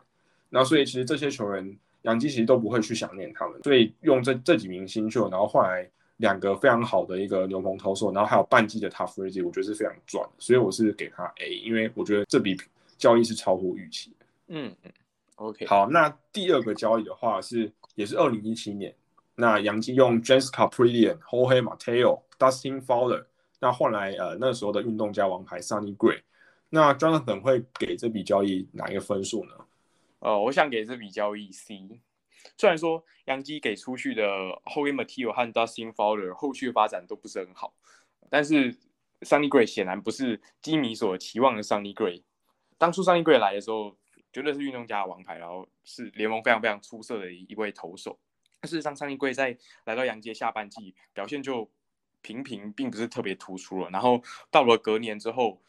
[0.50, 10.32] 那所以其实这些球员杨基其实都不会去想念他们，所以用这这几名新秀，然后换来两个非常好的一个牛棚投手，然后还有半季的 Tough Freddie，我觉得是非常赚的。
[10.38, 12.56] 所以我是给他 A，因为我觉得这笔
[12.98, 14.14] 交易是超乎预期。
[14.48, 14.92] 嗯嗯。
[15.38, 18.96] OK，好，那第二个交易的话是也是二零一七年，
[19.36, 23.24] 那杨基用 Jessica Prillian、Jorge Mateo、Dustin Fowler，
[23.60, 26.22] 那换来呃那时候的运动家王牌 Sunny Gray，
[26.70, 29.52] 那 Jonathan 会给这笔交易哪一个分数呢？
[30.22, 31.88] 呃，我想给这笔交易 C，
[32.58, 34.24] 虽然说杨基给出去的
[34.66, 37.76] Jorge Mateo 和 Dustin Fowler 后续发展都不是很好，
[38.28, 38.74] 但是
[39.22, 42.24] Sunny Gray 显然不是基米所期望的 Sunny Gray，
[42.80, 43.96] 当初 Sunny Gray 来的时候。
[44.38, 48.20] 绝对是运动家的王牌，然后是联盟非常非常出色的一位投手。
[48.62, 51.68] 事实上，上一季在来到洋界下半季表现就
[52.22, 53.90] 平平，并不是特别突出了。
[53.90, 54.22] 然后
[54.52, 55.60] 到了隔年之后，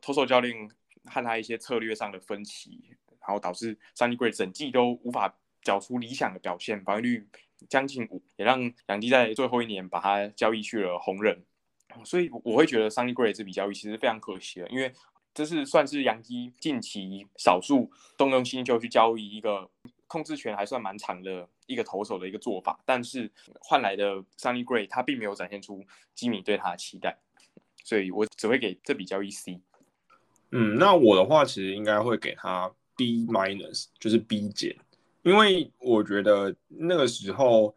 [0.00, 0.68] 投手教练
[1.04, 7.28] 和他一些策略上的分歧，然后导致上一季整季都无法缴出理想的表现，防御率
[7.68, 11.44] 将近五，也让洋基在最后一年把他交易去了红人。
[12.04, 14.92] 所以我会觉得 Sunny Gray 这笔交易其实非常可惜的，因为
[15.36, 19.68] 这是算是杨基近期少数动用新秀去交易一个
[20.06, 27.18] 控制权还算蛮长的一个投手的一个做法，但是换来的 Sunny Gray 他并没有展现出基米对他的期待，
[27.84, 29.60] 所以我只会给这笔交易 C。
[30.52, 34.74] 嗯，那我的话其实应该会给他 B minus，就是 B 减，
[35.22, 37.76] 因为我觉得那个时候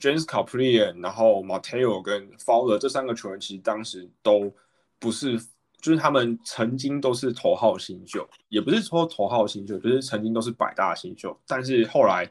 [0.00, 4.52] James Caprian，然后 Mateo 跟 Fowler 这三个球员其实当时都
[4.98, 5.38] 不是，
[5.80, 12.30] 就是他们曾经都是头号新秀，也不是说头号新秀，就是曾经都是百大新秀，但是后来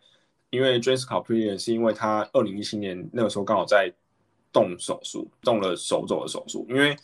[0.49, 3.93] 因为 James Caprian 是因为他二零一七年那个时候刚好在
[4.51, 6.97] 动手术，动了手肘的手术，因为。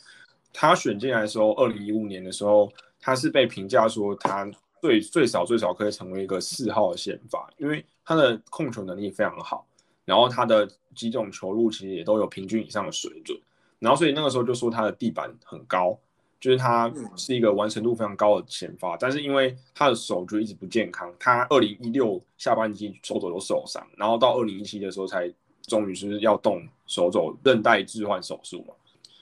[0.55, 4.47] 他选进来的时候，二零一五年的时候，他是被评价说他
[4.79, 9.65] 最最少最少可以成为一个四号的先发，因为他的控球能力非常好，
[10.05, 13.35] 然后他的几种球路其实也都有平均以上的水准，
[13.79, 15.97] 然后所以那个时候就说他的地板很高，
[16.43, 28.73] 就是他是一个完成度非常高的前发，但是因为他的手就一直不健康，他二零一六下半季手肘都受伤，然后到二零一七的时候才终于是要动手肘韧带置换手术嘛。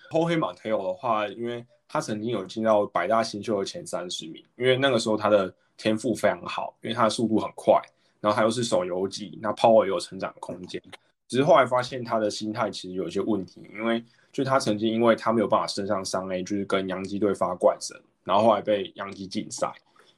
[0.09, 7.79] 后黑马 Tail 的话，因为他曾经有进到百大新秀的前三十名，因为那个时候他的天赋非常好，因为他的速度很快，
[8.19, 10.81] 然后他又是手游级，那 Power 也有成长空间。
[11.27, 19.71] 只是后来发现他的心态其实有一些问题，因为就他曾经因为他没有办法升上三 A，就是跟洋基队发怪神，然后后来被洋基禁赛，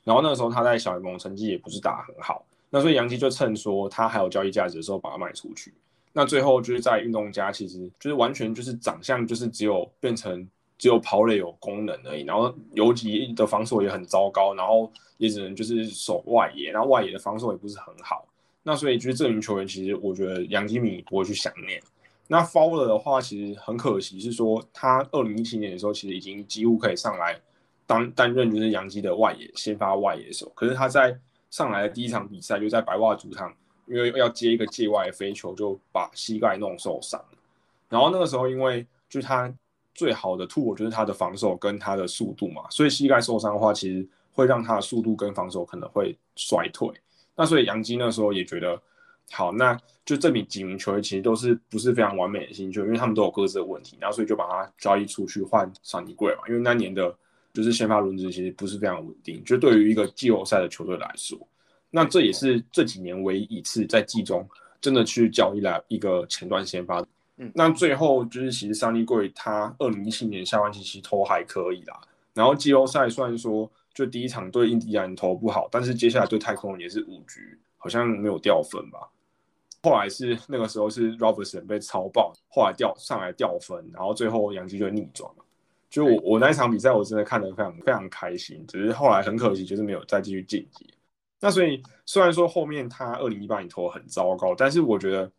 [0.04, 5.73] 然后那个时候他在小联盟成绩也不是打很好，那所以洋基就趁说他还有交易价值的时候把他卖出去。
[6.12, 10.47] 那最后就是在运动家，其实就是完全就是长相就是只有变成
[10.78, 18.28] 只有跑垒有功能而已，然后游击的防守也很糟糕，然后也只能就是守外野，然后外野的防守也不是很好。
[18.62, 21.82] 那所以就是这名球员，其实我觉得杨基米不会去想念。
[22.28, 27.40] 那 Fowler 的话，其实很可惜，是说他二零一七年的时候，其实已经几乎可以上来
[27.86, 31.18] 当担任就是杨基的外野先发外野手，可是他在
[31.50, 33.54] 上来的第一场比赛就在白袜主场。
[33.86, 37.22] 因为要接一个界外飞球，就把膝盖弄受伤。
[37.90, 39.54] 然后那个时候，因为就是他
[39.94, 46.90] 最好的 tool 就是他的防守跟他的速度嘛，所以膝盖受伤的话，其实会让他的速度跟防守可能会衰退。
[47.36, 48.82] 那所以杨基那时候也觉得，
[49.32, 56.42] 好，那就这名几名球员其实都是不是非常完美的新秀，因为他们都有各自的问题，然后所以就把他交易出去换上尼贵嘛。
[56.48, 57.16] 因为那年的
[57.54, 61.38] 就是先发轮值其实不是非常稳定，就对于一个季后赛的球队来说。
[61.90, 64.48] 那这也是这几年唯一一次在季中
[64.82, 67.04] 真的去交易来一个前段先发。
[67.38, 72.00] 嗯，那最后就是其实桑尼贵他二零一七年下半季其实投还可以啦，
[72.34, 79.10] 然后季后赛虽然说就第一场对印第安投不好，但是接下来对太空人也是五局，好像没有掉分吧。
[79.84, 85.43] 后来是那个时候是 Robertson 被超爆，后来掉上来掉分，然后最后杨基就逆转嘛。
[85.89, 90.91] 就我我那一场比赛我真的看得非常非常开心，只是后来很可惜就是没有再继续晋级。
[91.39, 95.30] 那所以虽然说后面他二零一八年投的很糟糕，但是我觉得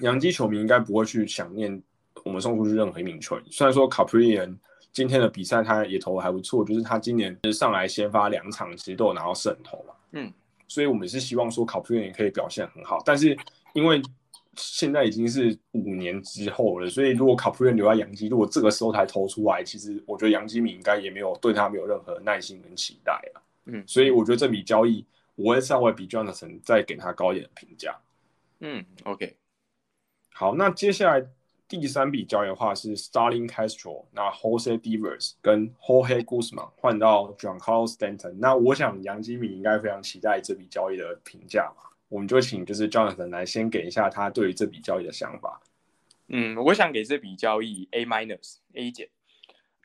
[0.00, 1.80] 杨基球迷应该不会去想念
[2.24, 3.44] 我们送出去任何一名球员。
[3.50, 4.58] 虽然说卡普里恩
[4.92, 9.94] 今天的比赛他也投的还不错，就是他今年上来先发两场其实都有拿到胜投嘛。
[10.12, 10.30] 嗯，
[10.68, 13.34] 所以我们是希望说卡普里恩可以表现很好，但是
[13.72, 14.00] 因为
[14.56, 23.42] 现在已经是五年之后了，所以如果卡普瑞留在洋基，如果这个时候才投出来，其实我觉得杨基米应该也没有对他没有任何耐心跟期待了。
[23.66, 25.04] 嗯，所以我觉得这笔交易。
[25.36, 27.98] 我会稍微比 Jonathan 再给他高一点的评价。
[28.58, 29.38] 嗯，OK。
[30.34, 31.26] 好，那接下来
[31.66, 38.34] 第三笔交易的话是 Starling Castro，那 Jose Devers 跟 Jorge Guzman 换到 John Carlos Stanton。
[38.38, 41.89] 那我想杨基米应该非常期待这笔交易的评价嘛？
[42.10, 45.62] 我们就请就是 Jonathan 来先给一下他对于这笔交易的想法。
[46.28, 49.08] 嗯，我想给这笔交易 A minus A 减。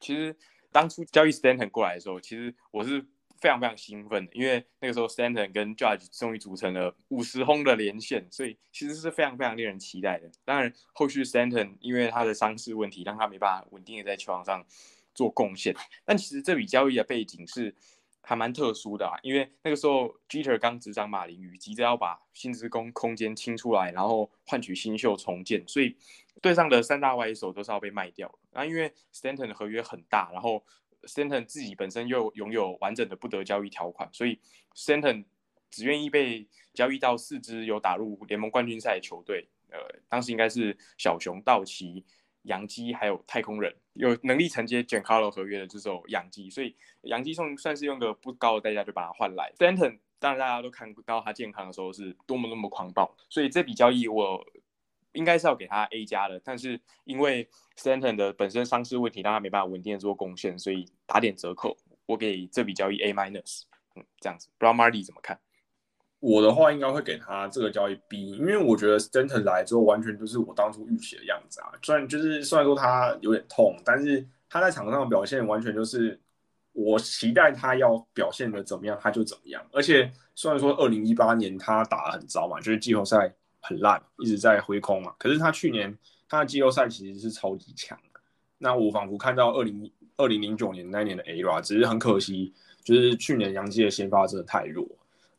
[0.01, 0.35] 其实
[0.73, 3.05] 当初交易 Stanton 过来的时候，其实我是。
[3.41, 10.31] 非常非常兴奋的，因为那个时候 Stanton 跟 Judge 终于组成了五十轰的连线，所以其实是非常非常令人期待的。
[10.45, 14.65] 当然，后续 Stanton 因为他的伤势问题，让他没办法稳定的在球场上
[15.13, 15.75] 做贡献。
[16.05, 17.75] 但其实这笔交易的背景是
[18.25, 25.95] 还蛮特殊的啊，因为那个时候 Jeter 刚执掌马林鱼，急着要把薪资空空间清出来，然后换取新秀重建，所以
[26.41, 28.33] 队上的三大外手都是要被卖掉。
[28.51, 30.65] 那因为 Stanton 的合约很大，然后
[31.03, 34.39] Stanton 自己本身又拥有完整的不得交易条款，所以
[34.75, 35.25] Stanton
[35.69, 39.47] 只愿意被交易到四支有打入联盟冠军赛的球队。
[39.69, 42.03] 呃，当时应该是小熊、道奇、
[42.45, 49.51] 洋基还有太空人，有能力承接 Giancarlo 合约的这种洋基，所以洋基算算是用个不高的代价就把它换来。
[49.57, 54.43] Stanton 当然大家都看到他健康的时候是多么多么狂暴，所以这笔交易我
[55.11, 63.63] 应该是要给他 A 加的，但是因为 Stanton 的本身伤势问题，让他没办法稳定的做贡献，所以打点折扣，我给这笔交易 A minus。
[63.95, 65.39] 嗯，这样子，不知道 Marty 怎么看？
[66.27, 71.69] 我的话应该会给他这个交易 B，因为我觉得 Stanton 来之后完全就是我当初预期的样子啊。
[71.83, 76.19] 虽然就是虽然说他有点痛，但是他在场上的表现完全就是
[76.73, 79.63] 我期待他要表现的怎么样他就怎么样。
[79.71, 85.13] 而且虽然说二零一八年他打的很糟嘛，就是季后赛很烂，一直在挥空嘛。
[85.19, 85.95] 可是他去年
[86.27, 88.19] 他的季后赛其实是超级强的。
[88.57, 92.51] 那我仿佛看到二零二零零九年那年的 Ara，只是很可惜，
[92.83, 94.87] 就是去年杨基的先发真的太弱。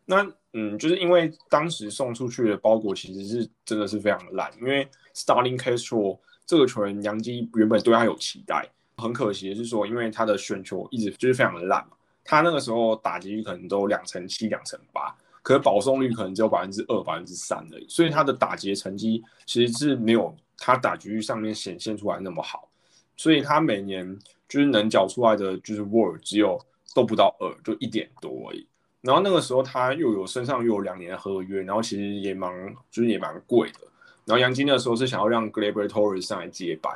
[0.08, 0.24] 那
[0.58, 8.66] 嗯，就是因为当时送出去的包裹其实是真的是非常的烂，因为 Starling Castro 这个球员，杨基原本对他有期待，
[8.96, 22.66] 很可惜的是说，因为他的选球一直就是非常的烂嘛，他那个时候打击率可能都两成七、两成八，可是保送率可能只有百分之二、百分之三而已，所以他的打击成绩其实是没有他打击率上面显现出来那么好，
[23.14, 26.58] 所以他每年就是能缴出来的就是 word 只有
[26.94, 28.66] 都不到二，就一点多而已。
[29.06, 32.52] 然后那个时候他又有身上又有两年的合约，然后其实也蛮
[32.90, 33.78] 就是也蛮贵的。
[34.24, 36.92] 然后杨金那时候是想要让 Gleyber Torres 上来接班，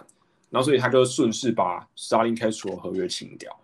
[0.51, 3.57] 然后所以他就顺势把 Starling Castro 合约清掉。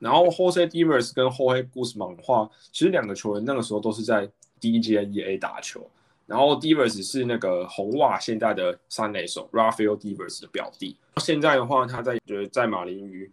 [0.00, 4.28] 然后 Jose Devers 跟 Joseguzman 的话，其实两个球员那个时候都是在
[4.60, 5.88] Djea 打球。
[6.26, 10.96] 然后 Devers 是那个红袜现在的三垒手 Rafael Devers 的表弟。
[11.18, 13.30] 现在的话他在就是在马林鱼，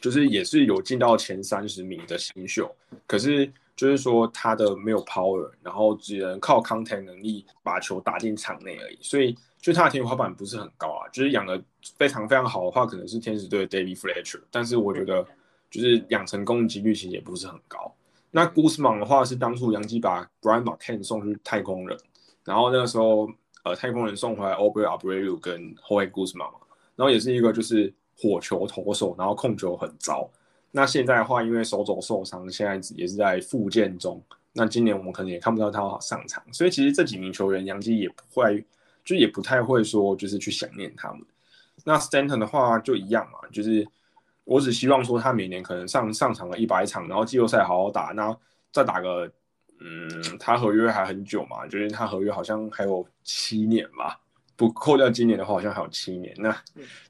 [0.00, 2.74] 就是也是有进到前三十名的新秀，
[3.06, 3.52] 可是。
[3.76, 11.06] 就是说他的没有 power，然后只能靠 contact 能力把球打进场内而已，所以就他的天花板不是很高啊。
[11.12, 11.62] 就是养的
[11.98, 15.22] 非常非常好的话，可能是天使队的 David Fletcher，但是我觉得
[15.70, 17.94] 就是养成功的几率其实也不是很高。
[18.30, 21.98] 那 Guzman 的话是当初杨基把 Brian McCann 送去太空人，
[22.44, 23.28] 然后那个时候
[23.62, 26.50] 呃太空人送回来 o b r e Abreu 跟 Jorge Guzman，
[26.96, 30.30] 然后也是一个就是火球投手，然后控球很糟。
[30.70, 34.22] 那现在的话，因为手肘受伤，现在也是在复健中。
[34.52, 38.64] 那今年我们可能也看不到他上场，所以其实这几名球员，杨基也不会，
[39.04, 41.20] 就也不太会说，就是去想念他们。
[41.84, 43.86] 那 Stanton 的话就一样嘛，就是
[44.44, 48.34] 我只希望说他每年可能上上场了一百场，然后季后赛好好打，那
[48.72, 49.30] 再打个，
[49.80, 54.18] 嗯，他合约还很久嘛，就是他合约好像还有七年吧。
[54.56, 56.34] 不扣掉今年的话，好像还有七年。
[56.38, 56.56] 那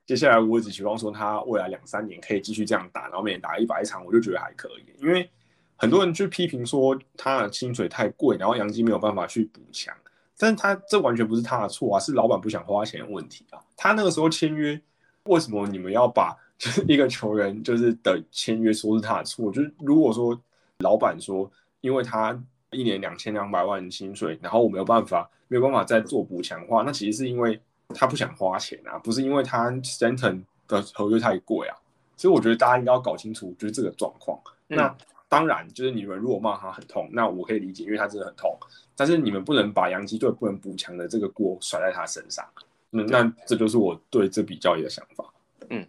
[0.05, 4.85] 接下来我只希望说他未来两三年可以继续这样打，然后每年打一百场，我就觉得还可以。
[5.01, 5.29] 因为
[5.77, 9.95] 很多人去批评说他的薪水太贵，然后杨基没有办法去补强，
[10.37, 13.61] 但是他这完全不是他的错啊，是老板不想花钱的问题啊。
[13.77, 14.81] 他那个时候签约，
[15.25, 19.53] 为什么你们要把就是一个球员就是的签约说是他的错？
[19.53, 20.39] 就是如果说
[20.79, 22.39] 老板说，因为他
[22.71, 25.31] 一年两千两百万薪水，然后我没有办法。
[25.49, 27.57] 没有办法再做补强化，那其实是因为
[27.91, 31.77] 他不想花钱啊，不是因为他 Stanton 的合约太贵啊。
[32.17, 34.37] 所以我觉得大家应该要搞清楚就是这个状况。
[34.67, 34.93] 那
[35.29, 38.59] 当然，就是你们如果骂他很痛，那我可以理解，因为他真的很痛。
[38.97, 42.45] 但是你们不能把洋基队不能补强的这个锅甩在他身上。
[42.91, 45.33] 那那这就是我对这笔交易的想法。
[45.71, 45.87] 嗯，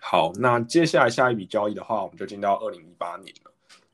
[0.00, 3.43] 好，那接下来下一笔交易的话，我们就进到二零一八年了。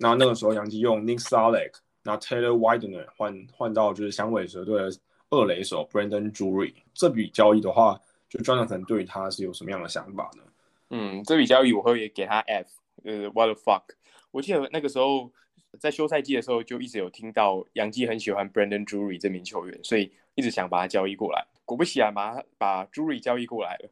[0.01, 1.75] 那那个时候杨基用 Nick Salek。
[2.03, 4.91] 那 Taylor Widener 换换到就是响尾蛇队的
[5.29, 10.43] 二垒手 Brandon Drury，这笔交易的话，就 Jonathan 对他是有什么样的想法呢？
[10.89, 12.71] 嗯，这笔交易我会给他 F，
[13.05, 13.83] 呃，What the fuck？
[14.31, 15.31] 我记得那个时候
[15.79, 21.47] 在休赛季的时候就一直有听到杨基很喜欢 Brandon Drury 这名球员，所以一直想把他交易过来。
[21.67, 23.91] 果不其然，把把 Drury 交易过来了。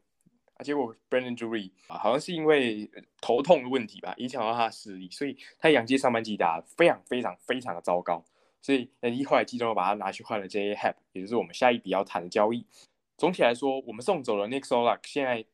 [0.63, 2.89] 结果 Brandon Drury 啊，好像是因为
[3.21, 8.23] 头痛的问题吧，影响到他的视力，所以他洋基上半季打非常非常非常的糟糕。
[8.61, 12.65] 所以那一后来季中又把他拿去换了 J A Happ，也就是我们下一笔要谈的交易。
[13.17, 15.45] 总体来说，我们送走了 Nick Solak，现在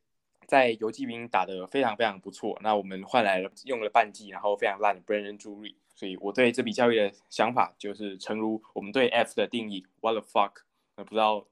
[0.48, 2.58] 在游击兵打得非常非常不错。
[2.64, 5.76] 那我们换来了用了半季，然后非常烂的 Brandon Drury。
[5.94, 10.64] 所以我对这笔交易的想法就是，诚如我们对 F 的定义，What the fuck？
[10.98, 11.48] 那不知道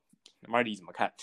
[0.47, 1.13] Marty 怎么看？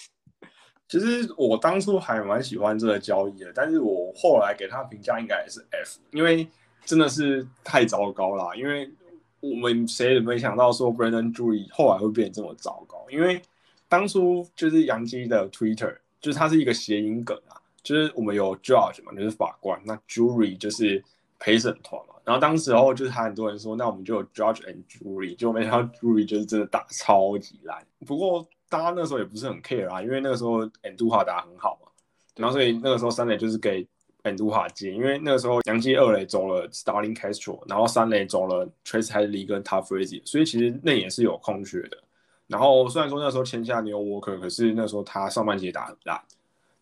[0.91, 6.45] 其实我当初还蛮喜欢这个交易的，但是我后来给他评价应该也是 F，因为
[6.84, 8.57] 真的是太糟糕了。
[8.57, 8.91] 因为
[9.38, 13.07] 我们谁也没想到说 Brandon Drury 后来会变这么糟糕。
[13.09, 13.41] 因为
[13.88, 21.01] 当初就是杨基的 Twitter，就是它是一个谐音梗啊，就是我们有 Judge 嘛，就是法官，那 Jury 就是
[21.38, 22.16] 陪审团嘛。
[22.24, 27.86] 然后当时候就是他很多人说，那我们就有 Judge and Jury，就没想到 Jury 就是真的打超级烂。
[28.05, 28.45] 不过。
[28.71, 31.89] 大家那时候也不是很 care 啊，因为那个时候 Anduha 打很好嘛，
[32.37, 33.87] 然后所以那个时候三垒就是给
[34.23, 40.23] Anduha 接，因为那个时候杨基二垒走了 Starling Castro，然后三垒走了 Trace Hadley 跟 t a f f r a z y
[40.25, 41.99] 所以其实那也是有空缺的。
[42.47, 46.21] 然后虽然说那时候签下 New Walker，可是那时候他上半季打很烂。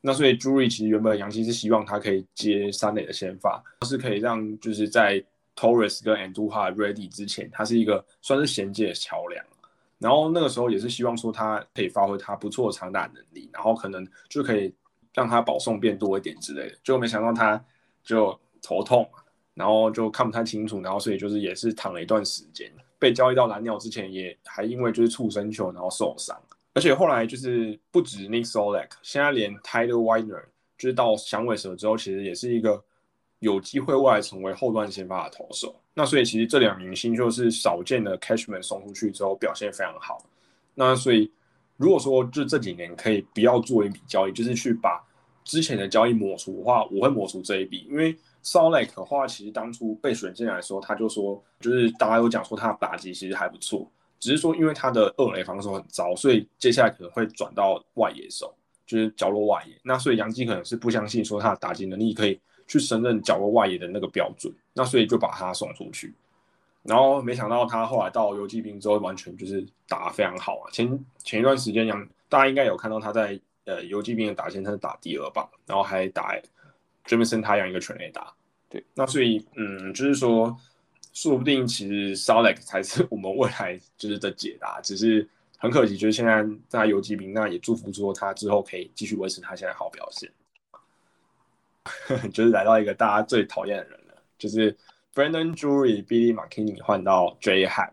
[0.00, 5.22] 那所以 Drury 其实原本杨基是希望他可以接三垒的先发，是可以让就是在
[5.56, 9.44] Torres 跟 Andujar ready 之前，他是一个算是衔接的桥梁。
[9.98, 14.72] 然后那个时候也是希望说他可以发挥他不错的长打能力，然后可能就可以
[15.12, 16.76] 让他保送变多一点之类的。
[16.84, 17.62] 结果没想到他
[18.04, 19.08] 就头痛，
[19.54, 22.72] 然后就看不太清楚，然后所以就是也是躺了一段时间。
[23.00, 26.36] 被交易到蓝鸟之前，也还因为就是触身球然后受伤。
[26.74, 30.44] 而且后来就是不止 Nick Solak，现在连 Tyler Winer
[30.76, 32.80] 就是到响尾蛇之后，其实也是一个
[33.40, 35.74] 有机会未来成为后段先发的投手。
[35.98, 40.24] 那所以其实这两明星就是少见的 Cashman 送出去之后表现非常好。
[40.76, 41.28] 那所以
[41.76, 45.04] 如果说就这几年可以不要做一笔交易，就是去把
[45.42, 47.84] 之前的交易抹除的话，我会抹除这一笔。
[47.90, 53.90] 因为 Solak 的话，其实当初被选进来的时候，他就说就是大家有讲说他的打击其实还不错。
[54.20, 58.54] 只是说，因为他的二垒防守很糟，所以接下来可能会转到外野手，
[58.86, 59.76] 就是角落外野。
[59.82, 66.14] 那所以杨基可能是不相信说他的打击能力可以去胜任角落外野的那个标准，那所以就把他送出去。
[66.84, 70.70] 然后没想到他后来到游击兵之后，完全就是打非常好啊。
[70.70, 76.36] 前前一段时间杨大家应该有看到他在呃游击兵的打线，他是打第二棒，然后还打
[77.04, 78.32] Jameson 他养一个全垒打。
[78.68, 80.56] 对，那所以嗯，就是说。
[81.14, 90.30] 说不定其实 Solek 才是我们未来就是的解答，只是很可惜，就是现在在游击兵，那也祝福说他之后可以继续维持他现在好表现。
[92.32, 94.76] 就是来到一个大家最讨厌的人了，就是
[95.14, 97.92] Brandon Drury、Billy McKinney 换到 J Hap。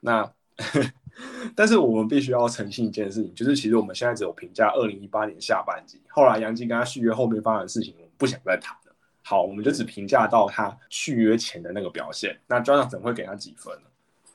[0.00, 0.32] 那
[1.54, 8.94] 但是我们必须要诚信一件事情，就是其实我们现在只有评价二零一八年下半季，后来杨基跟他续约后面发生的事情，我们不想再谈了。
[9.22, 12.36] 好，我们就只评价到他续约前的那个表现。
[12.46, 13.82] 那 Jonathan 会给他几分呢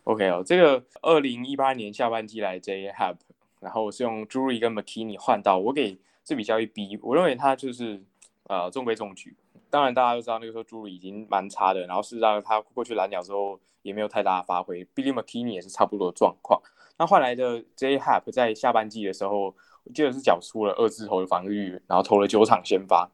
[0.03, 3.15] ？OK 哦，这个二零一八年下半季来 J Hap，
[3.59, 6.99] 然后我是用 Drury 跟 McKinney 换到，我给这笔交易 B。
[7.01, 7.99] 我认为他就是
[8.45, 9.35] 呃中规中矩。
[9.69, 14.85] 当然大家都知道那个时候 Drury 已经蛮差的，然后事实上他过去蓝鸟之后也没有太大的发挥。
[14.95, 16.61] Billy McKinney 也是差不多的状况。
[16.97, 23.09] 那换来的 J Hap 在下半季的时候，我记得是缴出了二字头的防御，然后投了九场先发。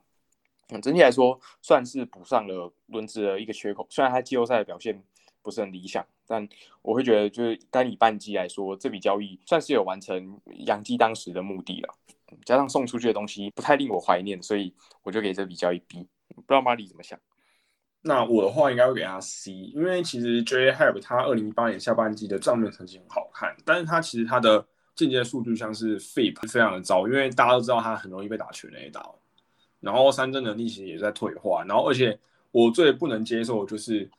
[0.70, 3.88] 嗯，整体来说算是补上了轮子的一个缺口。
[3.90, 5.02] 虽然他季后赛的表现
[5.42, 6.48] 不是很理想，但
[6.84, 11.96] 我会觉得就是单以半季来说，这笔交易算是有完成杨基当时的目的了。
[12.46, 14.74] 加上送出去的东西不太令我怀念，所以
[15.04, 16.08] 我就给这笔交易 B。
[16.36, 17.20] 不知道马里怎么想？
[18.02, 20.72] 那我的话应该会给他 C，因为其实 J.
[20.72, 24.66] Harp 他二零一八年下半季的账面成绩很好看，但是他其实他的
[24.96, 29.08] 间接数据像是 FIP 非常的糟，因为大家都知道他很容易被打全垒打。
[29.80, 32.18] 然后三振能力其实也在退化，然后而且
[32.52, 34.10] 我最不能接受就是，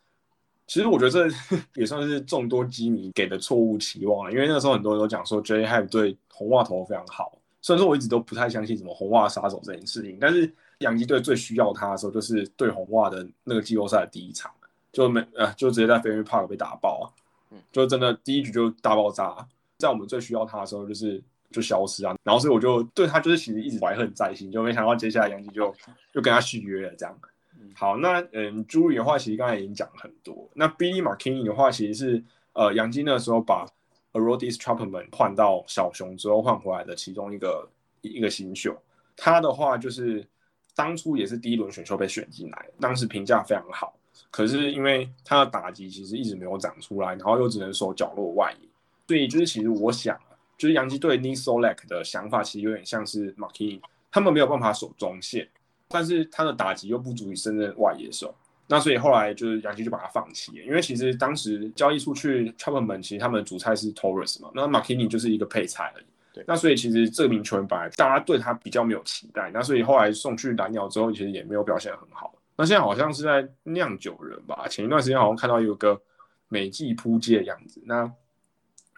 [0.66, 1.36] 其实我觉得这
[1.80, 5.64] 也算是众多基迷给的错误期望了，因为那时候很多人都讲说 J.
[5.66, 14.50] Have 对红袜投非常好，虽然说我一直都不太相信什么红袜杀手这件事情，但是洋基队最需要他的时候就是对红袜的那个季后赛的第一场，
[14.92, 17.04] 就没呃就直接在 f a m Park 被打爆啊，
[17.52, 19.34] 嗯，就真的第一局就大爆炸，
[19.78, 21.22] 在我们最需要他的时候就是。
[21.52, 25.70] 就消失啊，然后所以我就对他就是其实一直怀恨在心，就没想到接下来杨基就
[26.10, 27.14] 就跟他续约了这样。
[27.74, 30.48] 好，那嗯，朱宇的话其实刚才已经讲了很多。
[30.54, 33.66] 那 Billy McKinney 的话其实是呃杨基那时候把
[34.12, 37.68] Arodis Chapman 换到小熊之后换回来的其中一个
[38.00, 38.76] 一个新秀。
[39.16, 40.26] 他的话就是
[40.74, 43.94] 当初也是第一轮选秀被选进来，当时评价非常好。
[44.30, 48.68] 可是因为他的打击其实一直没有长出来，然后又只能守角落外野，
[49.06, 50.18] 所以就是其实我想。
[50.58, 53.80] 就是洋基队 n i s o l a k 的想法，其实有点像是 Marky，
[54.12, 55.48] 他们没有办法守中线，
[55.88, 58.32] 但是他的打击又不足以胜任外野手，
[58.72, 66.04] 那所以后来就是杨基就把他放弃了，因为其实当时交易出去 Chapman，其实他们的主菜是 Torres 嘛，那 Marky 就是一个配菜而已。
[66.32, 72.34] 对，那所以其实这名球员本来大家对他比较没有期待，那所以后来送去蓝鸟之后，其实也没有表现很好。
[72.56, 76.00] 那现在好像是在酿酒人吧，前一段时间好像看到有个
[76.48, 78.10] 美季扑街的样子，那。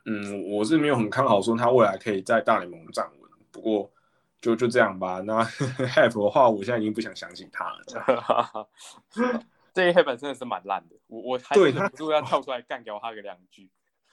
[0.06, 3.90] 嗯，我是没有很看好说他未来可以在大联盟站稳，不过
[4.38, 5.22] 就就这样吧。
[5.24, 5.42] 那
[5.96, 8.68] Have 的话，我现在已经不想相信他了。
[9.74, 13.68] 这一黑板真的是蛮烂的，我我还忍不住要跳出来干掉他个两句。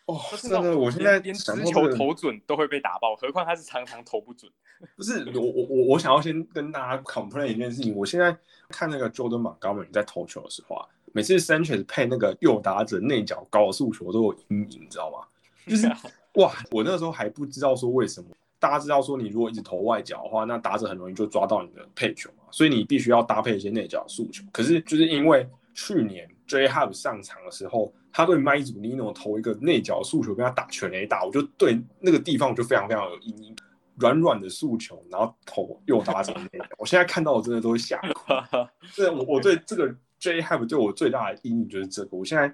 [0.08, 4.52] 哦，真的，我现在连直球投准都会被打爆，何况他是常常投不准。
[4.96, 8.36] 不是，我我我我想要先跟大家 complain 一件事情，我现在
[8.70, 15.20] 看那个 Jordan Montgomery 在投球的时候啊，每次 Sanchez 配那个右打者内角高速球都有阴影，你知道吗？
[15.68, 15.88] 就是
[16.42, 24.44] 哇，我那个时候还不知道说为什么，大家知道说你如果一直投外角的话，那打者很容易就抓到你的配球嘛，所以你必须要搭配一些内角诉求。
[24.52, 33.56] 可是就是因为去年 J Hub 上场的时候，他对 m y z u Nino 投一个内角诉求，跟他打全垒打，我就对那个地方我就非常非常有阴影。
[33.98, 38.34] 软软的诉求，然后投又打成那样，我现在看到我真的都会吓哭。
[38.94, 42.18] 这我我对这个 J Hub 对我最大的阴影就是这个。
[42.18, 42.52] 我现在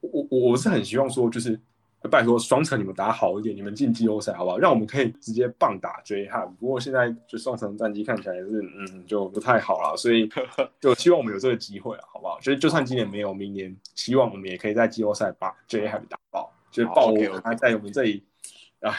[0.00, 1.60] 我我我是很希望说，就是
[2.08, 4.58] 拜托双城你们打好一点，你们进季后赛好不好？
[4.58, 6.48] 让我们可以直接棒打 J Hub。
[6.56, 10.30] 不过现在就双城战绩看起来是嗯就不太好了，所以
[10.80, 12.38] 就 希望我们有这个机会啊，好不好？
[12.40, 18.24] 就是就算今年没有，明年希望我们也可以在季后赛把 J Hub 打爆，就是爆他在我们这里，
[18.80, 18.92] 哎。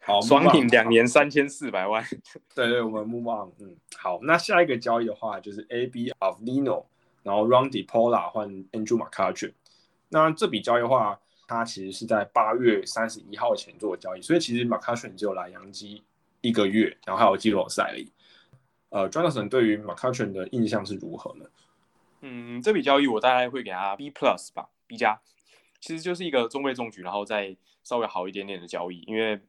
[0.00, 2.04] 好，双赢两年三千四百万。
[2.54, 3.50] 对对，我们 move on。
[3.60, 6.84] 嗯，好，那下一个交易的话就是 A B of Lino，
[7.22, 9.54] 然后 Randy Pola 换 Andrew McCutchen。
[10.10, 16.02] 那这笔交易的话，他其实是在八月三十一号前做的交易，所以其实 McCutchen 只有来洋基
[16.40, 18.12] 一个月，然后还有季后赛里。
[18.90, 21.44] 呃，Jonathan 对于 McCutchen 的印象是如何呢？
[22.20, 25.20] 嗯，这笔交易我大概会给他 B plus 吧，B 加，
[25.80, 29.40] 其实就是一个中规中矩，然后再稍微好一点点的交易，因为。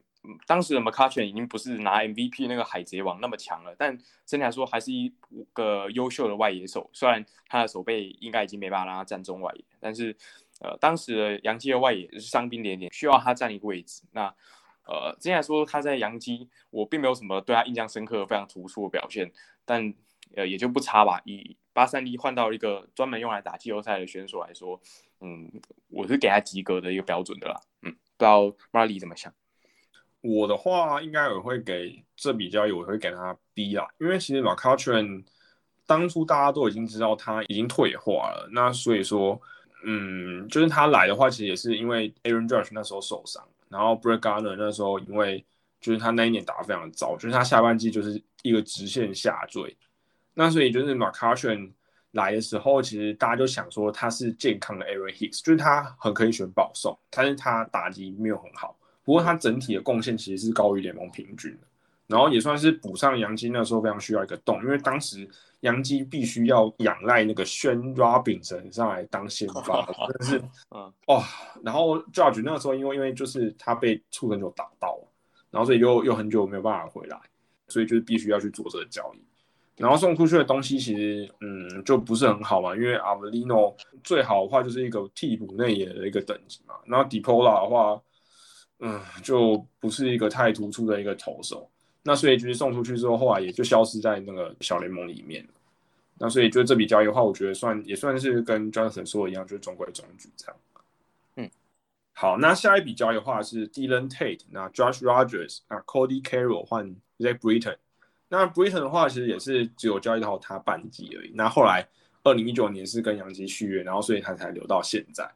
[0.44, 5.14] 当时的 McCutchen 已经不是拿 MVP 那个海贼王那么强了，但整体来说还是一
[5.52, 6.90] 个优秀的外野手。
[6.92, 10.16] 虽然他的手背应该已经没办法让他站中外野，但是
[10.60, 14.02] 呃，当时的洋基的外野是伤兵连连，需要他占一个位置。
[14.12, 14.26] 那
[14.86, 19.30] 呃，整体来说他在杨基，我并没有什么对他印象深刻、非常突出的表现，
[19.64, 19.92] 但
[20.34, 21.20] 呃也就不差吧。
[21.24, 24.80] 以八三一换到一个专门用来打季后赛的选手来说，
[25.20, 25.50] 嗯，
[25.88, 27.60] 我是给他及格的一个标准的啦。
[27.82, 29.32] 嗯，不知道 Marley 怎么想？
[30.22, 35.24] 我的话，应该我会给这笔交易，我会给他 B 啊，因为其实 McCutchen
[35.86, 39.40] 当初大家都已经知道他已经退化了，那所以说，
[39.84, 45.44] 嗯，就是他来的话，其实也是因为 Aaron Judge 那时候受伤，然后 Brett Gardner 那时候因为
[45.80, 49.76] 就是他那一年打得非常糟，就是他下半季就是一个直线下坠，
[50.34, 51.70] 那所以就是 McCutchen
[52.12, 58.76] 来的时候，其实大家就想说他是健康的 Aaron Hicks，就是他很可以选保送，但是他打击没有很好。
[59.04, 61.66] 不过他整体的贡献其实是高于联盟平均的，
[62.06, 65.28] 然后也算是补上杨基那时候非常需要一个洞，因为当时
[65.60, 70.38] 杨基必须要仰赖那个轩 Robinson 上来当先发， 真的是，
[70.70, 71.22] 嗯，哦，
[71.62, 74.98] 然后 Judge 那个时候因为因为就是他被触很久打到，
[75.50, 77.18] 然后所以又又很久没有办法回来，
[77.68, 79.20] 所以就是必须要去做这个交易，
[79.76, 88.00] 然后送出去的东西其实嗯就不是很好嘛，因为 Avelino 最好的话就是一个替补内野的一个等级嘛，然后 Depola 的话。
[88.78, 91.66] 嗯，就不是一个太突出的一个投手，
[92.06, 95.44] 那所以就是送出去之后，后来也就消失在那个小联盟里面
[96.18, 100.56] 那所以就这笔交易的话，我觉得算也算是跟 Johnson 说的一样，就是中规中矩这样。
[101.34, 101.50] 嗯，
[102.14, 107.76] 好，那下一笔交易的话是 Dylan Tate，那 Josh Rogers，那 Cody Carroll 换 Zach Britton。
[108.28, 111.32] 那 Britton 的话，其实也是只有交易到他半季而已。
[111.34, 111.86] 那后来
[112.22, 115.30] 二零一九年是跟杨基续约，然后所以他才留到现在。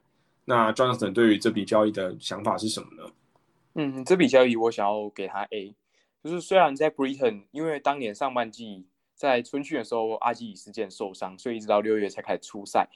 [0.44, 3.10] 那 Johnson 对于这笔交易的想法是什么呢？
[3.74, 5.74] 嗯，这笔交易我想要给他 A，
[6.22, 12.88] 就是虽然在 Britain，因为当年上半季在春训的时候阿基里事件受伤，所以一直到六月才开始出赛。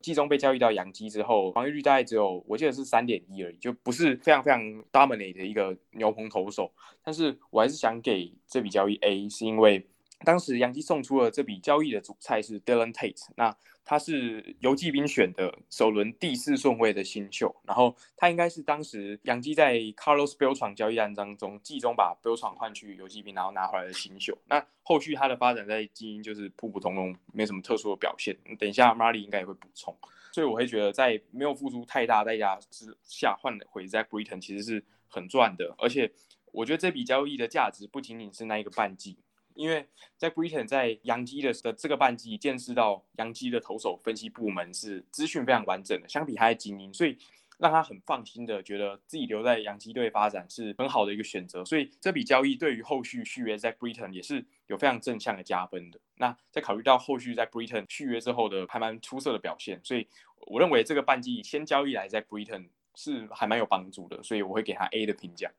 [0.00, 4.60] 季中被交易到洋基之后，防御率大概只有我记得是三点一而已，就不是非常非常
[4.90, 6.72] dominate 的一个牛棚投手。
[7.04, 9.86] 但是我还是想给这笔交易 A，是因为
[10.24, 13.56] 当时洋基送出了这笔交易的主菜是 Dylan Tate，那。
[13.84, 24.38] 他是游击兵选的首轮第四顺位的新秀，然后他应该是当时杨基在 Carlos Beltran 交易案当中，季中把 Beltran 换去游击兵，然后拿回来的新秀。
[24.46, 28.38] 那后续他的发展在基因就是普普通通，没什么特殊的表现。
[28.56, 29.98] 等一下 Marley 应该也会补充，
[30.30, 36.08] 所以我会觉得在没有付出太大代价之下换回 Zach Britton 其实是很赚的，而且
[36.52, 39.18] 我觉得这笔交易的价值不仅仅是那一个半季。
[39.54, 39.86] 因为
[40.16, 47.16] 在 Britain 在洋基的的这个半季见识到洋基的投手分析部门是资讯非常完整的，相比他的精英，所以
[47.58, 51.64] 让他很放心的觉得自己留在洋基队发展是很好的一个选择。
[51.64, 56.00] 所以这笔交易对于后续续约在 Britain 也是有非常正向的加分的。
[56.16, 60.08] 那在考虑到后续在 Britain 续约之后的还蛮出色的表现，所以
[60.46, 65.50] 我认为这个半季先交易来在 Britain 是还蛮有帮助的，所以我会给他 A 的评价。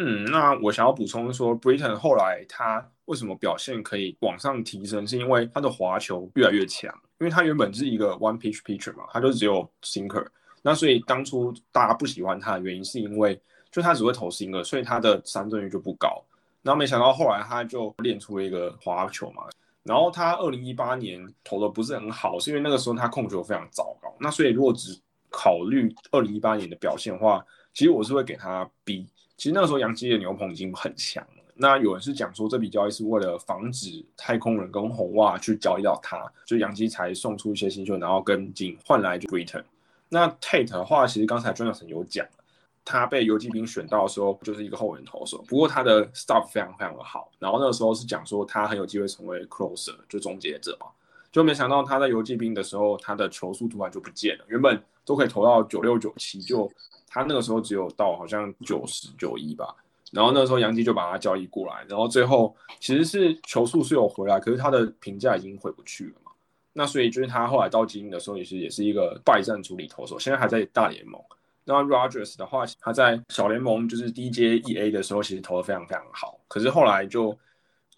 [0.00, 6.94] 嗯，那我想要补充说，Britain 后来他为什么表现可以往上提升，是因为他的滑球越来越强。
[7.18, 10.24] 因为他原本是一个 one pitch pitcher 嘛，他就只有 sinker。
[10.62, 13.40] 那所以当初大家不喜欢他的原因，是因为
[13.72, 16.24] 就他只会投 sinker，所以他的三振率就不高。
[16.62, 19.42] 然后没想到后来他就练出了一个滑球嘛。
[19.82, 24.14] 然后他二零一八年投的不是很好，是因为那个时候他控球非常糟糕。
[24.20, 24.96] 那所以如果只
[25.28, 27.44] 考虑二零一八年的表现的话，
[27.74, 29.08] 其实我是会给他 B。
[29.38, 39.62] 其实那个时候杨基的牛棚已经很强了，那有人是讲说这笔交易是为了防止太空人跟红袜去交易到他，就杨基才送出一些新秀，然后跟进换来就 Britain。
[40.08, 42.26] 那 Tate 的话，其实刚才专家很有讲，
[42.84, 47.30] 他被游击兵选到的时候就是一个后援投手，不过他的 stop 非常非常的好。
[47.38, 50.86] 然后那个时候是讲说他很有机会成为 closer，就终结者嘛。
[51.30, 56.68] 就没想到他在游击兵的时候，他的球速突然就不见了，原本都可以投到九六九七，就
[57.08, 59.74] 他那个时候只有到好像九十九一吧。
[60.12, 66.32] 然后那时候杨基就把他交易过来，然后最后其实是球速是有回来，可是他的评价已经回不去了嘛。
[66.72, 71.20] 那所以就是他后来到精英的时候，也是也是一个败战处理投手，现在还在大联盟。
[71.64, 77.36] 那 Rogers 的话，他在小联盟就是 DJ EA 的时候，其实投的非常非常好，可是后来就。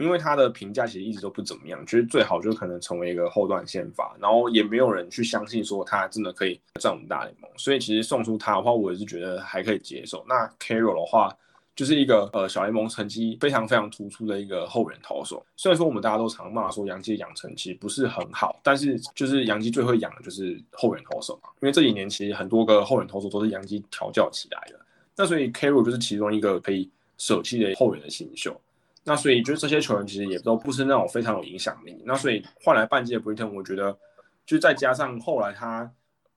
[0.00, 10.24] 因为他的评价其实一直都不怎么样，其实最好就可能成为一个后段宪法，然后也没有人去相信说他真的可以上我们大联盟，所以其实送出他的话，我也是觉得还可以接受。
[10.26, 11.30] 那 Carol 的话，
[11.76, 15.44] 就是一个呃小联盟成绩非常非常突出的一个后援投手。
[15.56, 24.80] 虽然说我们大家都常骂说杨基养成其实不是很好，但是就是杨基最会养的就是后援投手嘛，因为这几年其实很多个后援投手都是杨基调教起来的，
[25.14, 26.88] 那所以 Carol 就是其中一个可以
[27.18, 28.58] 舍弃的后援的新秀。
[29.04, 32.02] 那所以，就是这些球员其实也都不是那种非常有影响力。
[32.04, 33.96] 那所以换来半届 Britain，我觉得
[34.44, 35.90] 就再加上后来他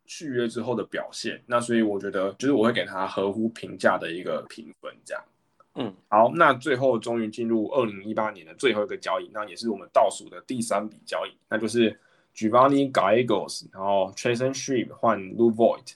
[0.05, 5.23] 续约之后的表现，那所以我觉得就是我会给他合乎评价的一个评分，这样。
[5.75, 11.99] 嗯，好，那最后终于进入二零一八年的最后一个交易，那也是我们倒数的第三笔交易，那就是
[12.35, 15.93] Giovanni Gallegos，然后 Jason Sheep 换 Lou Voigt。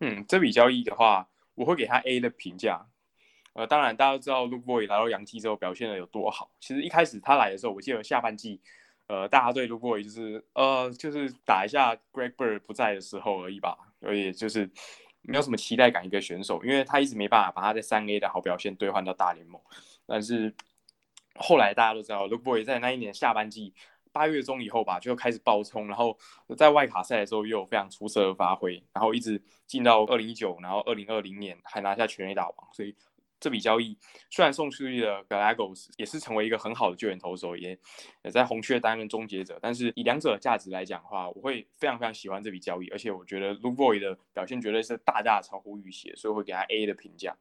[0.00, 2.84] 嗯，这笔交易的话，我会给他 A 的评价。
[3.56, 6.50] 呃，当然，大家都知道 Luke Boy 来到洋基之后表现的有多好。
[6.60, 8.60] 其实一开始他来的时候，我记得下半季，
[9.06, 14.70] 呃，大家对 Luke Boy 就是呃，就是打一下 Greg Bird 不在的时候而已吧，所以就是
[15.22, 19.58] 没有什么期待感一个选手，因为他一直没办法把他在三 A 的好表现兑换到大联盟。
[20.04, 20.54] 但是
[21.36, 23.72] 后来大家都知道，Luke Boy 在那一年下半季
[24.12, 26.18] 八月中以后吧，就开始爆冲，然后
[26.58, 32.94] 在外卡赛的时候又有非常出色的发挥，然后一直进到二零一九，然后二零二零年还拿下全垒打王，所以。
[33.38, 33.96] 这笔交易
[34.30, 37.78] 虽然送出去的 Galagos 也是成为一个很好的救援投手，也
[38.24, 47.36] 也在红雀担任终结者，但是以两者的价值来讲的话，我会非常非常喜欢这笔交易，而且我觉得 Lu Boy 的表现绝对是大大超乎预期，所以会给他 A 的评价。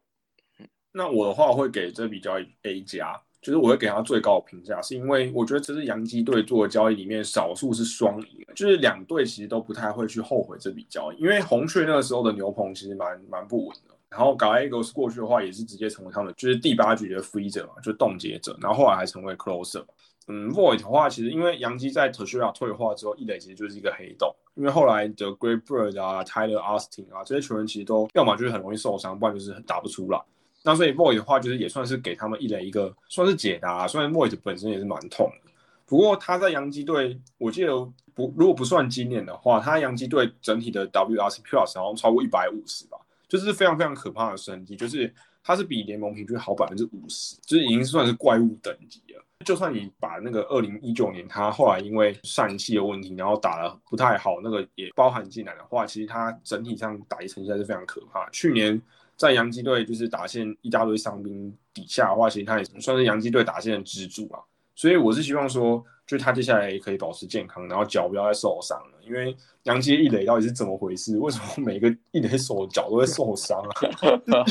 [0.92, 13.95] 那我的话会给这笔交易 A 加，就是我会给他最高的评价，是因为我觉得这是洋基队做的交易里面少数是双赢，就是两队其实都不太会去后悔这笔交易，因为红雀那个时候的牛棚其实蛮蛮不稳的。
[14.16, 18.58] 然后 Gallegos 过去的话，也是直接成为他们就是第八局的 freezer 嘛，就是冻结者。
[18.62, 19.84] 然后后来还成为 closer。
[20.30, 24.34] 嗯，Void 的话，其实因为杨基在 t e s h a 退化之后，一垒其实就是一个黑洞。
[24.54, 30.22] 因为后来的 Great Bird 啊、Tyler Austin 啊这些球员其实都要么就是很容易受伤，不然就是打不出来。
[30.64, 33.86] 那所以 Void 的话，就是也算是给他们一垒一个算是解答。
[33.86, 35.52] 虽然 Void 本身也是蛮痛的，
[35.86, 37.76] 不过他在洋基队，我记得
[38.16, 42.98] 不如果不算今年的话，他洋基队整体的 WRC Plus 好像超过一百五十吧。
[43.38, 45.14] 这是非常非常可怕的成绩，就是
[45.44, 49.24] 它是比联盟平均好百分之五十，就是已经算是怪物等级了。
[49.46, 58.28] 就算你把那个二零一九年他后来因为疝气的问题，然后打的不太好，那个也包含进来的话，其实他整体上打一成绩还是非常可怕。
[58.30, 58.82] 去年
[59.16, 64.40] 在洋基队就是打线一大堆伤兵底下的话，其实他也算是洋基队打线的支柱啊。
[64.74, 68.82] 所以我是希望说，就是他接下来也可以保持健康，然后脚不要再受伤。
[69.06, 71.18] 因为杨基一垒到底是怎么回事？
[71.18, 74.44] 为什么每个一垒手脚都会受伤啊？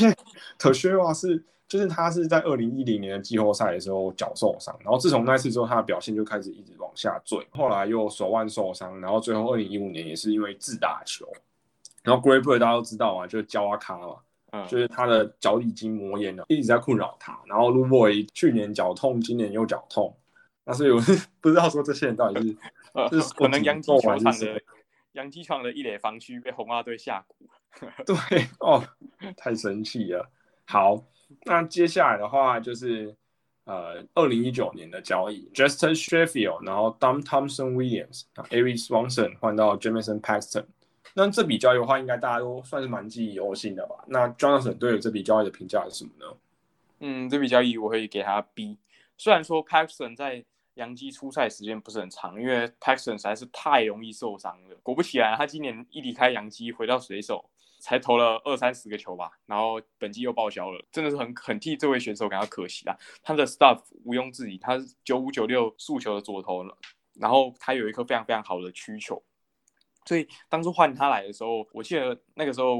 [0.57, 7.39] 特薛瓦是，就是他是在二零一零年的季后赛的时候脚受伤，然后自从那次之后，他的表现就开始一直往下坠。
[7.51, 11.27] 后来又手腕受伤，然后最后二零一五年也是因为自打球。
[12.03, 14.15] 然后 Great Bird 大家都知道啊，就是焦阿卡嘛。
[14.69, 17.37] 就是他的脚底筋膜炎了，一直在困扰他。
[17.45, 20.15] 然后 Lu Boy 去年脚痛，今年又脚痛，
[20.63, 22.57] 那所以我是 不知道说这些人到底是，
[23.11, 24.61] 就是可能洋基球场的
[25.13, 27.45] 洋基场的一垒防区被红袜队下蛊。
[28.07, 28.83] 对哦，
[29.35, 30.31] 太神奇了。
[30.65, 31.03] 好，
[31.43, 33.13] 那接下来的话就是
[33.65, 40.65] 呃，二零一九年的交易，Justin Sheffield，然后 Dom Thompson Williams，Ari Swanson 换到 Jamison Paxton。
[41.13, 43.95] 那这笔交易的话，应该大家都算是蛮记忆犹新的吧？
[44.07, 46.37] 那 Jonathan 对这笔交易的评价是什么呢？
[46.99, 48.77] 嗯，这笔交易我会给他 B。
[49.17, 50.45] 虽然说 Paxton 在
[50.75, 54.75] 洋基出赛时间不是很长，因为 Paxton 实在是太容易受伤了。
[54.83, 57.49] 果不其然，他今年一离开洋基，回到水手，
[57.79, 62.97] 才投了二三十个球吧，然后本季又报销了，真的是很很替这位选手感到可惜啊。
[63.23, 66.77] 他的 stuff 毋庸置疑，他是九五九六速球的左投了，
[67.13, 69.21] 然后他有一颗非常非常好的曲球。
[70.05, 72.75] 所以当初换他来的时候，我记得那个时候，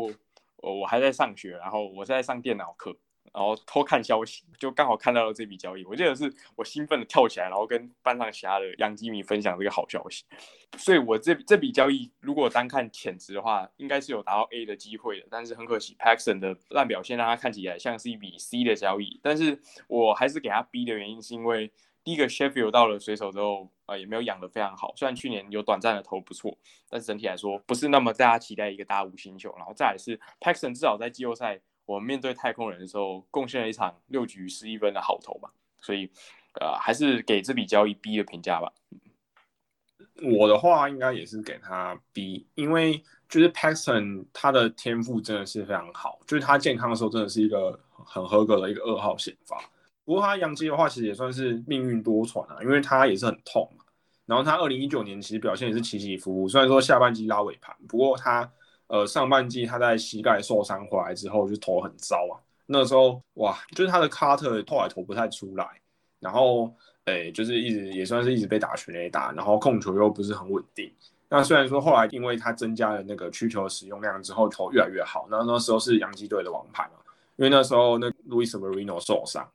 [0.57, 2.95] 我我还在上学，然后我在上电脑课，
[3.33, 5.83] 然后偷看消息，就刚好看到了这笔交易。
[5.85, 10.23] 我记得是我兴奋的跳起来，然后跟班上其他的杨基迷分享这个好消息。
[10.77, 15.27] 所以，我这这笔交易如果单看潜值的话，应该是有达到 A 的机会的。
[15.29, 19.19] 但是很可惜，Paxson 的烂表现让他看起来像是一笔 C 的交易。
[19.21, 21.71] 但是我还是给他 B 的原因，是因为
[22.03, 24.93] 第一个 Sheffield 到了水手之后，呃，也没有养得非常好。
[24.95, 26.57] 虽然去年有短暂的投不错，
[26.89, 29.53] 但是整体来说不是那么大家期待一个大五星球。
[29.57, 31.59] 然后再来是 Paxson 至少在季后赛。
[31.85, 36.09] 我们面对太空人的时候，贡献了一场六局十一分的好投吧，所以，
[36.59, 38.73] 呃，还是给这笔交易 B 的评价吧。
[40.23, 49.55] 我的话应该也是给他 B，因为就是 Paxton 他的天赋真的是非常好，就是他健康的时候真的是一个很合格的一个二号先发。
[50.03, 53.83] 不过他杨基的话其实也算是命运多舛啊，因为他也是很痛嘛。
[54.25, 58.51] 然后他二零一九年其实表现也是起起伏伏，虽然说下半季拉尾盘，不过他。
[58.87, 62.37] 呃，上半季他在膝盖受伤回来之后就投很糟啊。
[62.67, 65.67] 那时候哇，就是他的卡特后来投不太出来，
[66.19, 66.73] 然后
[67.05, 70.91] 诶，就是一直也算是一直被打全垒打，然后控球又不是很稳定。
[71.29, 75.27] 那虽然说后来因为他增加了那个曲球使用量之后，投越来越好。
[75.29, 76.99] 那那时候是洋基队的王牌嘛，
[77.35, 79.47] 因为那时候那 Luis Marino 受伤，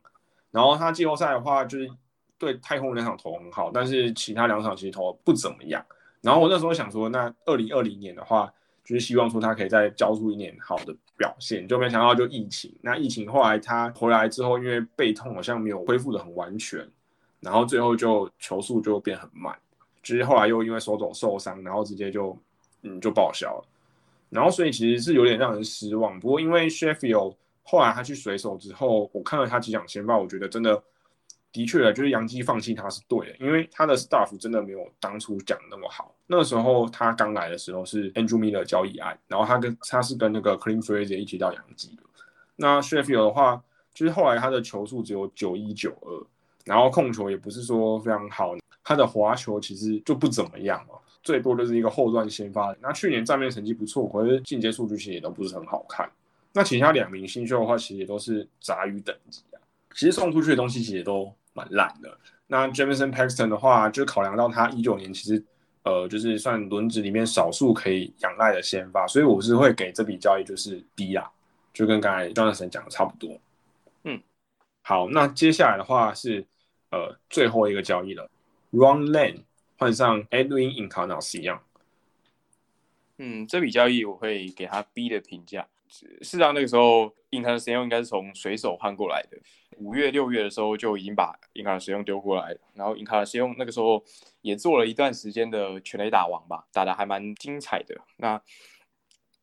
[0.51, 1.91] 然后他季后赛的话就是
[2.39, 5.85] 对太空那场投很好，但是其他两场其实投不怎么样。
[6.21, 8.53] 然后我那时候想说，那二零二零年的话。
[8.91, 12.75] 就是希望说他可以再交出一年好的表现，就没想到就疫情。
[12.83, 16.85] 那疫情后来他回来之后，因为背痛好像没有恢复的很完全，
[17.39, 19.57] 然后最后就球速就变很慢。
[20.03, 22.37] 就是后来又因为手肘受伤，然后直接就
[22.83, 23.65] 嗯就报销了。
[24.29, 26.19] 然后所以其实是有点让人失望。
[26.19, 30.83] 不过因为 Sheffield 后来他去水手之后，我看了他几场先发，我觉得真的。
[31.53, 36.15] 的确啊就是杨基放弃他是对的，因为他的 staff 真的没有当初讲那么好。
[36.29, 42.03] 那时候他刚来的时候是 Andrew Miller 交易案，然后他跟他是跟那个 Clint Frazier 一起到杨基的。
[42.55, 43.61] 那 Sheffield 的话，
[43.93, 46.25] 就是后来他的球速只有九一九二，
[46.65, 52.73] 然后控球也不是说非常好，他的滑球其实就不怎么样嘛，最多就是一个后段先发。
[52.81, 56.09] 那去年账面成绩不错，可是进阶数据其实也都不是很好看。
[56.53, 59.59] 那其他两名新秀的话，其实也都是杂鱼等级啊。
[59.95, 61.35] 其实送出去的东西其实都。
[61.53, 62.19] 蛮烂的。
[62.47, 65.45] 那 Jamison Paxton 的话，就考量到他一九年其实，
[65.85, 71.31] 呃，就是算轮值里面少数可以仰赖的先发，所以我是会给这笔交易就是 B 啦，
[71.73, 73.41] 就跟刚才 Jonathan 讲的差不多。
[74.05, 74.21] 嗯，
[74.83, 76.45] 好，那接下来的话是
[76.91, 78.29] 呃最后一个交易了
[78.73, 79.45] ，Ron Lane
[79.79, 81.61] 换上 Edwin Encarnacion。
[83.19, 85.69] 嗯，这笔交易我会给他 B 的评价。
[85.91, 89.37] 事实上，那个时候英卡的使用应该是从水手换过来的。
[89.77, 92.57] 五月、六月的时候就已经把英卡的使用丢过来。
[92.75, 94.03] 然后英卡的使用那个时候
[94.41, 97.97] 也做了一段时间的全垒打王吧，打的还蛮精彩的。
[98.19, 98.41] 那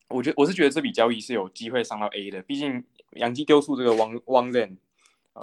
[0.07, 2.41] 我觉我是觉得这笔交易是有机会上到 A 的。
[2.41, 4.77] 毕竟杨基丢出这个汪汪任，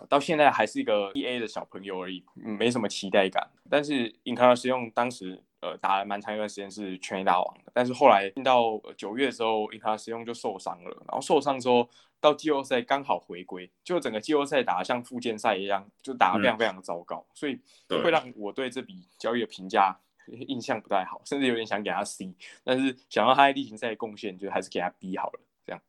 [0.08, 3.50] 到现在还是一个 E A 的小朋友而已，没什么期待感。
[3.68, 5.42] 但是英卡的使用当时。
[5.64, 11.88] 呃，打了蛮长一段时间是全垒打王的，但是后来进到九月的时候，因他使用就受伤了，然后受伤之后
[12.20, 17.58] 到季后赛刚好回归，就整个季后赛打得像复健赛一样，就打得非常非常糟糕，所以
[17.88, 19.98] 会让我对这笔交易的评价
[20.48, 25.40] 印象不太好，甚至有点想给他 C，但是想到他在例行赛贡献，就还是给他 B 好了。
[25.64, 25.80] 这样，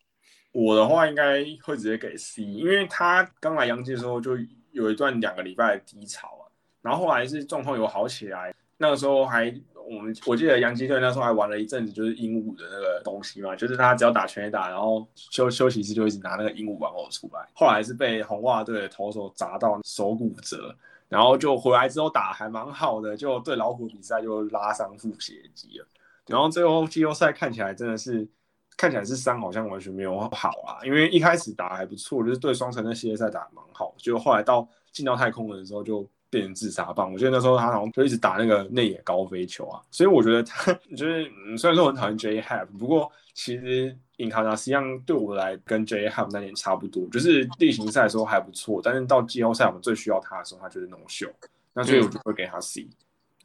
[0.54, 4.38] 我的话应该会直接给 C，因为他刚来洋基的时候就
[4.72, 6.48] 有一段两个礼拜的低潮啊，
[6.82, 8.54] 然后后来是状况有好起来。
[8.78, 9.54] 那个时候还
[9.88, 17.48] 我们我记得洋基队那时候还玩了一阵子，就是鹦鹉的那个东西嘛，就是他只要打全垒打，然后休休息室就一直拿那个鹦鹉玩偶出来。
[17.54, 20.76] 后来是被红袜队的投手砸到手骨折，
[21.08, 25.88] 然后就回来之后打还蛮好的，就对老虎比赛就拉伤腹斜肌了。
[26.26, 28.28] 然后最后季后赛看起来真的是
[28.76, 36.10] 看起来是伤好像完全没有好啊，因为一开始打还不错，就是对双城的系列赛打蛮好，就后来到进到太空人的时候就。
[36.30, 51.30] 变成自杀棒，我记得那时候他好像就一直打那个内野高飞球啊，所以我觉得他 就是虽然说我很讨厌 J Have，不过其实印卡纳实际上对我来跟 J Have 那年差不多，就是例行赛的时候还不错，但是到季后赛我们最需要他的时候，他就是那种秀，
[51.74, 52.88] 那所以我就会给他 C。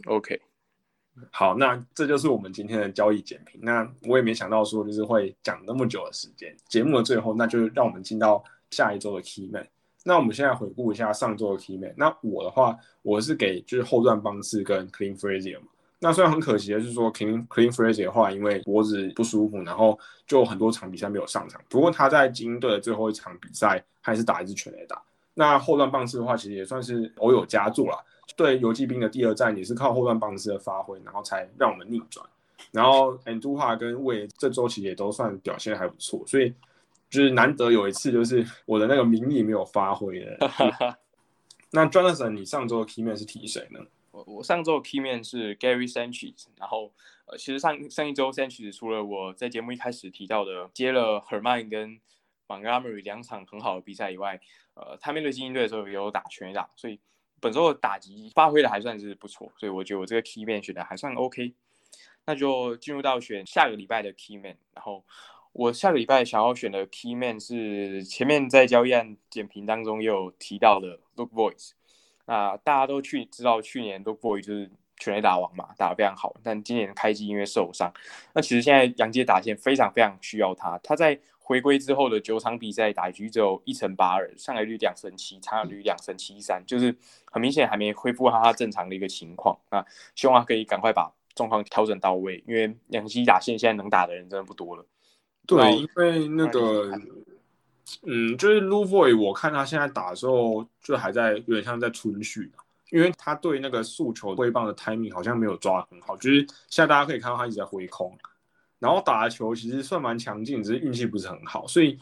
[0.07, 0.41] OK，
[1.31, 3.61] 好，那这就是我们今天的交易简评。
[3.63, 9.67] 那我也没想到说就是会讲那么久的时间，节目的最后，那就让我们进到下一周的 Key Man。
[10.03, 11.93] 那我们现在回顾一下上周的 Key Man。
[11.97, 15.67] 那我的话，我是给就是后段方式跟 Clean Frazier 嘛。
[15.99, 21.61] 那虽然很可惜的是说 Clean Clean Frazier 的话，因为脖子不舒服，然后就很多场比赛没有上场。
[21.69, 25.03] 不过他在精英队的最后一场比赛还是打一支全垒打。
[25.35, 28.03] 那后段棒次的话，其实也算是偶有佳作了。
[28.37, 32.25] 对游击兵的第二战也是靠后段棒次的发挥，然后才让我们逆转。
[32.73, 36.51] 然后 a n d u h a 跟魏这周其实也都算表现还不错，所以。
[37.11, 40.39] 就是难得有一次，就是我的那个名利没有发挥的。
[41.73, 43.81] 那 Jonathan，你上周的 Keyman 是提谁呢？
[44.13, 46.93] 我我上周的 Keyman 是 Gary Sanchez，然后
[47.27, 52.01] 呃，其实上上一周 Sanchez 除了我在节目一开始提到的接了 Herman 跟
[52.49, 54.41] Montgomery 两场很好的比赛以外，
[54.75, 56.99] 呃，他面对精英队的时候也有打全打，所以
[57.41, 61.55] 本周的打击发挥的还算是不错，所以我觉得我这个 Keyman 选的还算 OK。
[62.27, 65.05] 那就进入到选下个礼拜的 Keyman，然后。
[65.53, 71.71] 我下个礼拜想要选的 key man 是前面在交易案简评当中有提到的 Look Voice。
[72.27, 76.35] 那大家都去知道去年 Look Voice 就是全垒打王嘛，打得非常好。
[76.43, 77.93] 但今年开机因为受伤，
[78.33, 80.79] 那其实现在杨杰打线非常非常需要他。
[80.85, 89.59] 他在回归之后的九场比赛打一局只有一成八二，上垒率两成七，长打率两成七三，就是很明显还没恢复他正常的一个情况。
[89.73, 89.85] 那
[90.15, 94.87] 希望他可以赶快把状况调整到位，因为杨基打线现在能打的人真的不多了。
[95.57, 96.91] 对，因为那个，
[98.03, 102.51] 嗯，就是 Lu Voy，我看他现在打的时候，就还在有点像在春训
[102.91, 108.17] 因为他对那个速球挥棒的 timing 好像没有抓很好，就是现在大家可以看到他一直在挥空，
[108.79, 111.99] 然后打的球其实算蛮强劲，只是运气不是很好，所以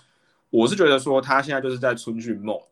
[0.50, 2.64] 我是觉得说他现在就是在春训 mode，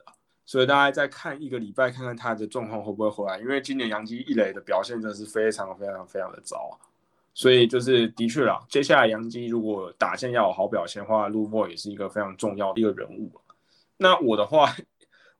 [0.46, 6.74] 所以大家再看一个礼拜，看看他的状况会不会回来，因为今年杨基一垒的表现真的是非常非常非常的糟啊。
[7.36, 13.30] 所以就是的确啦，接下来杨基如果打线要有好表现的话，卢沃也是一个非常重要的一个人物。
[13.98, 14.74] 那我的话，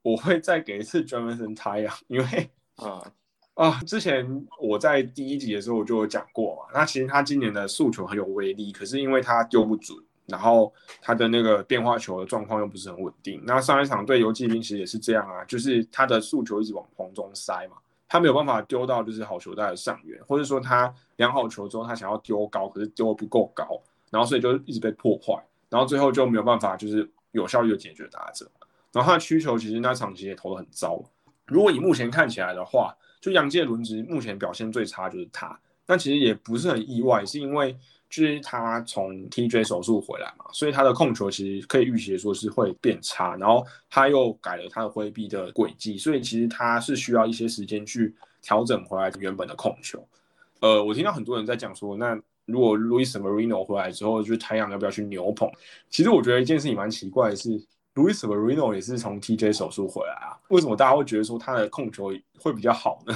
[0.02, 3.10] 我会再给一次 Jonathan Taya， 因为啊
[3.54, 6.64] 啊，之前我在第一集的时候我就有讲过嘛。
[6.74, 10.70] 那其实他今年的速球很有威力，可是因为他丢不准，然后
[11.00, 13.42] 他的那个变化球的状况又不是很稳定。
[13.46, 17.78] 那上一场对游击兵其实也是这样啊，就是他的速球一直往棚中塞嘛。
[18.08, 23.80] 他没有办法丢到就是好球带的上缘，或者说他量好球之后，他想要丢高，可是丢的不够高，
[24.10, 25.34] 然后所以就一直被破坏，
[25.68, 28.50] 然后最后就没有办法就是有效率的解决打者。
[28.92, 31.02] 然后他的需求其实那场其实也投的很糟。
[31.46, 37.76] 如果以目前看起来的话，就杨介轮值目前表现最差就是他，那其实也不是很意外，是因为。
[38.08, 50.06] 就是他从 TJ 手术回来嘛，所以他的控球其实可以预期说是会变差，然后他又改了他的挥臂的轨迹，所以其实他是需要一些时间去调整回来原本的控球。
[50.60, 55.50] 呃，我听到很多人在讲说，那如果 Luis Marino 回来之后，就是太阳要不要去牛棚？
[55.90, 57.60] 其实我觉得一件事情蛮奇怪的是
[57.96, 63.12] ，Luis Marino 也是从 TJ 手术回来啊，为什么大家会觉得说他的控球会比较好呢？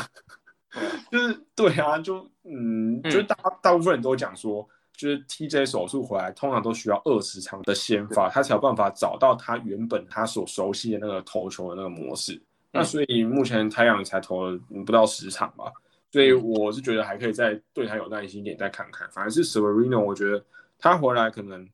[1.11, 4.69] 就是对啊，就嗯，就是大大部分人都讲说。
[4.93, 12.39] 就是 TJ 手术回来，通常都需要二十场的先发，他才有办法找到他原本他所熟悉的那个投球的那个模式。
[12.71, 15.73] 那所以目前太阳才投了不到十场吧，
[16.13, 19.09] 所以我是觉得还可以再对他有耐心一点，再看看。
[19.11, 20.45] 反正是 Severino，我觉得
[20.79, 21.67] 他回来可能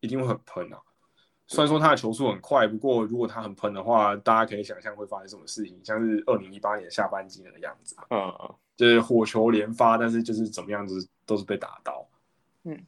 [0.00, 0.76] 一定会很喷啊。
[1.48, 8.06] 虽然说他的球速很快，不过如果他很喷的话，大家可以想象会发生什么事情，像是二零一八年下半季那个样子啊。
[8.10, 12.06] 嗯，就是火球连发，但是就是怎么样子都是被打到。
[12.64, 12.84] 嗯，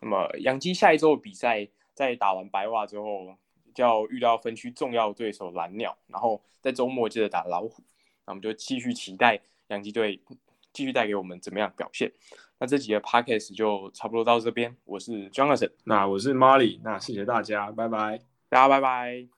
[0.00, 3.36] 那么杨基下一周的比赛，在打完白袜之后，
[3.74, 7.82] 就要遇到分区重要对手蓝鸟，然后在周末接着打老虎，
[8.26, 10.20] 那我们就继续期待杨基队
[10.72, 12.12] 继续带给我们怎么样表现。
[12.58, 19.37] 那这几个 podcast 就差不多到这边，我是 Jonathan，那我是 Molly，那谢谢大家，拜拜，大家拜拜。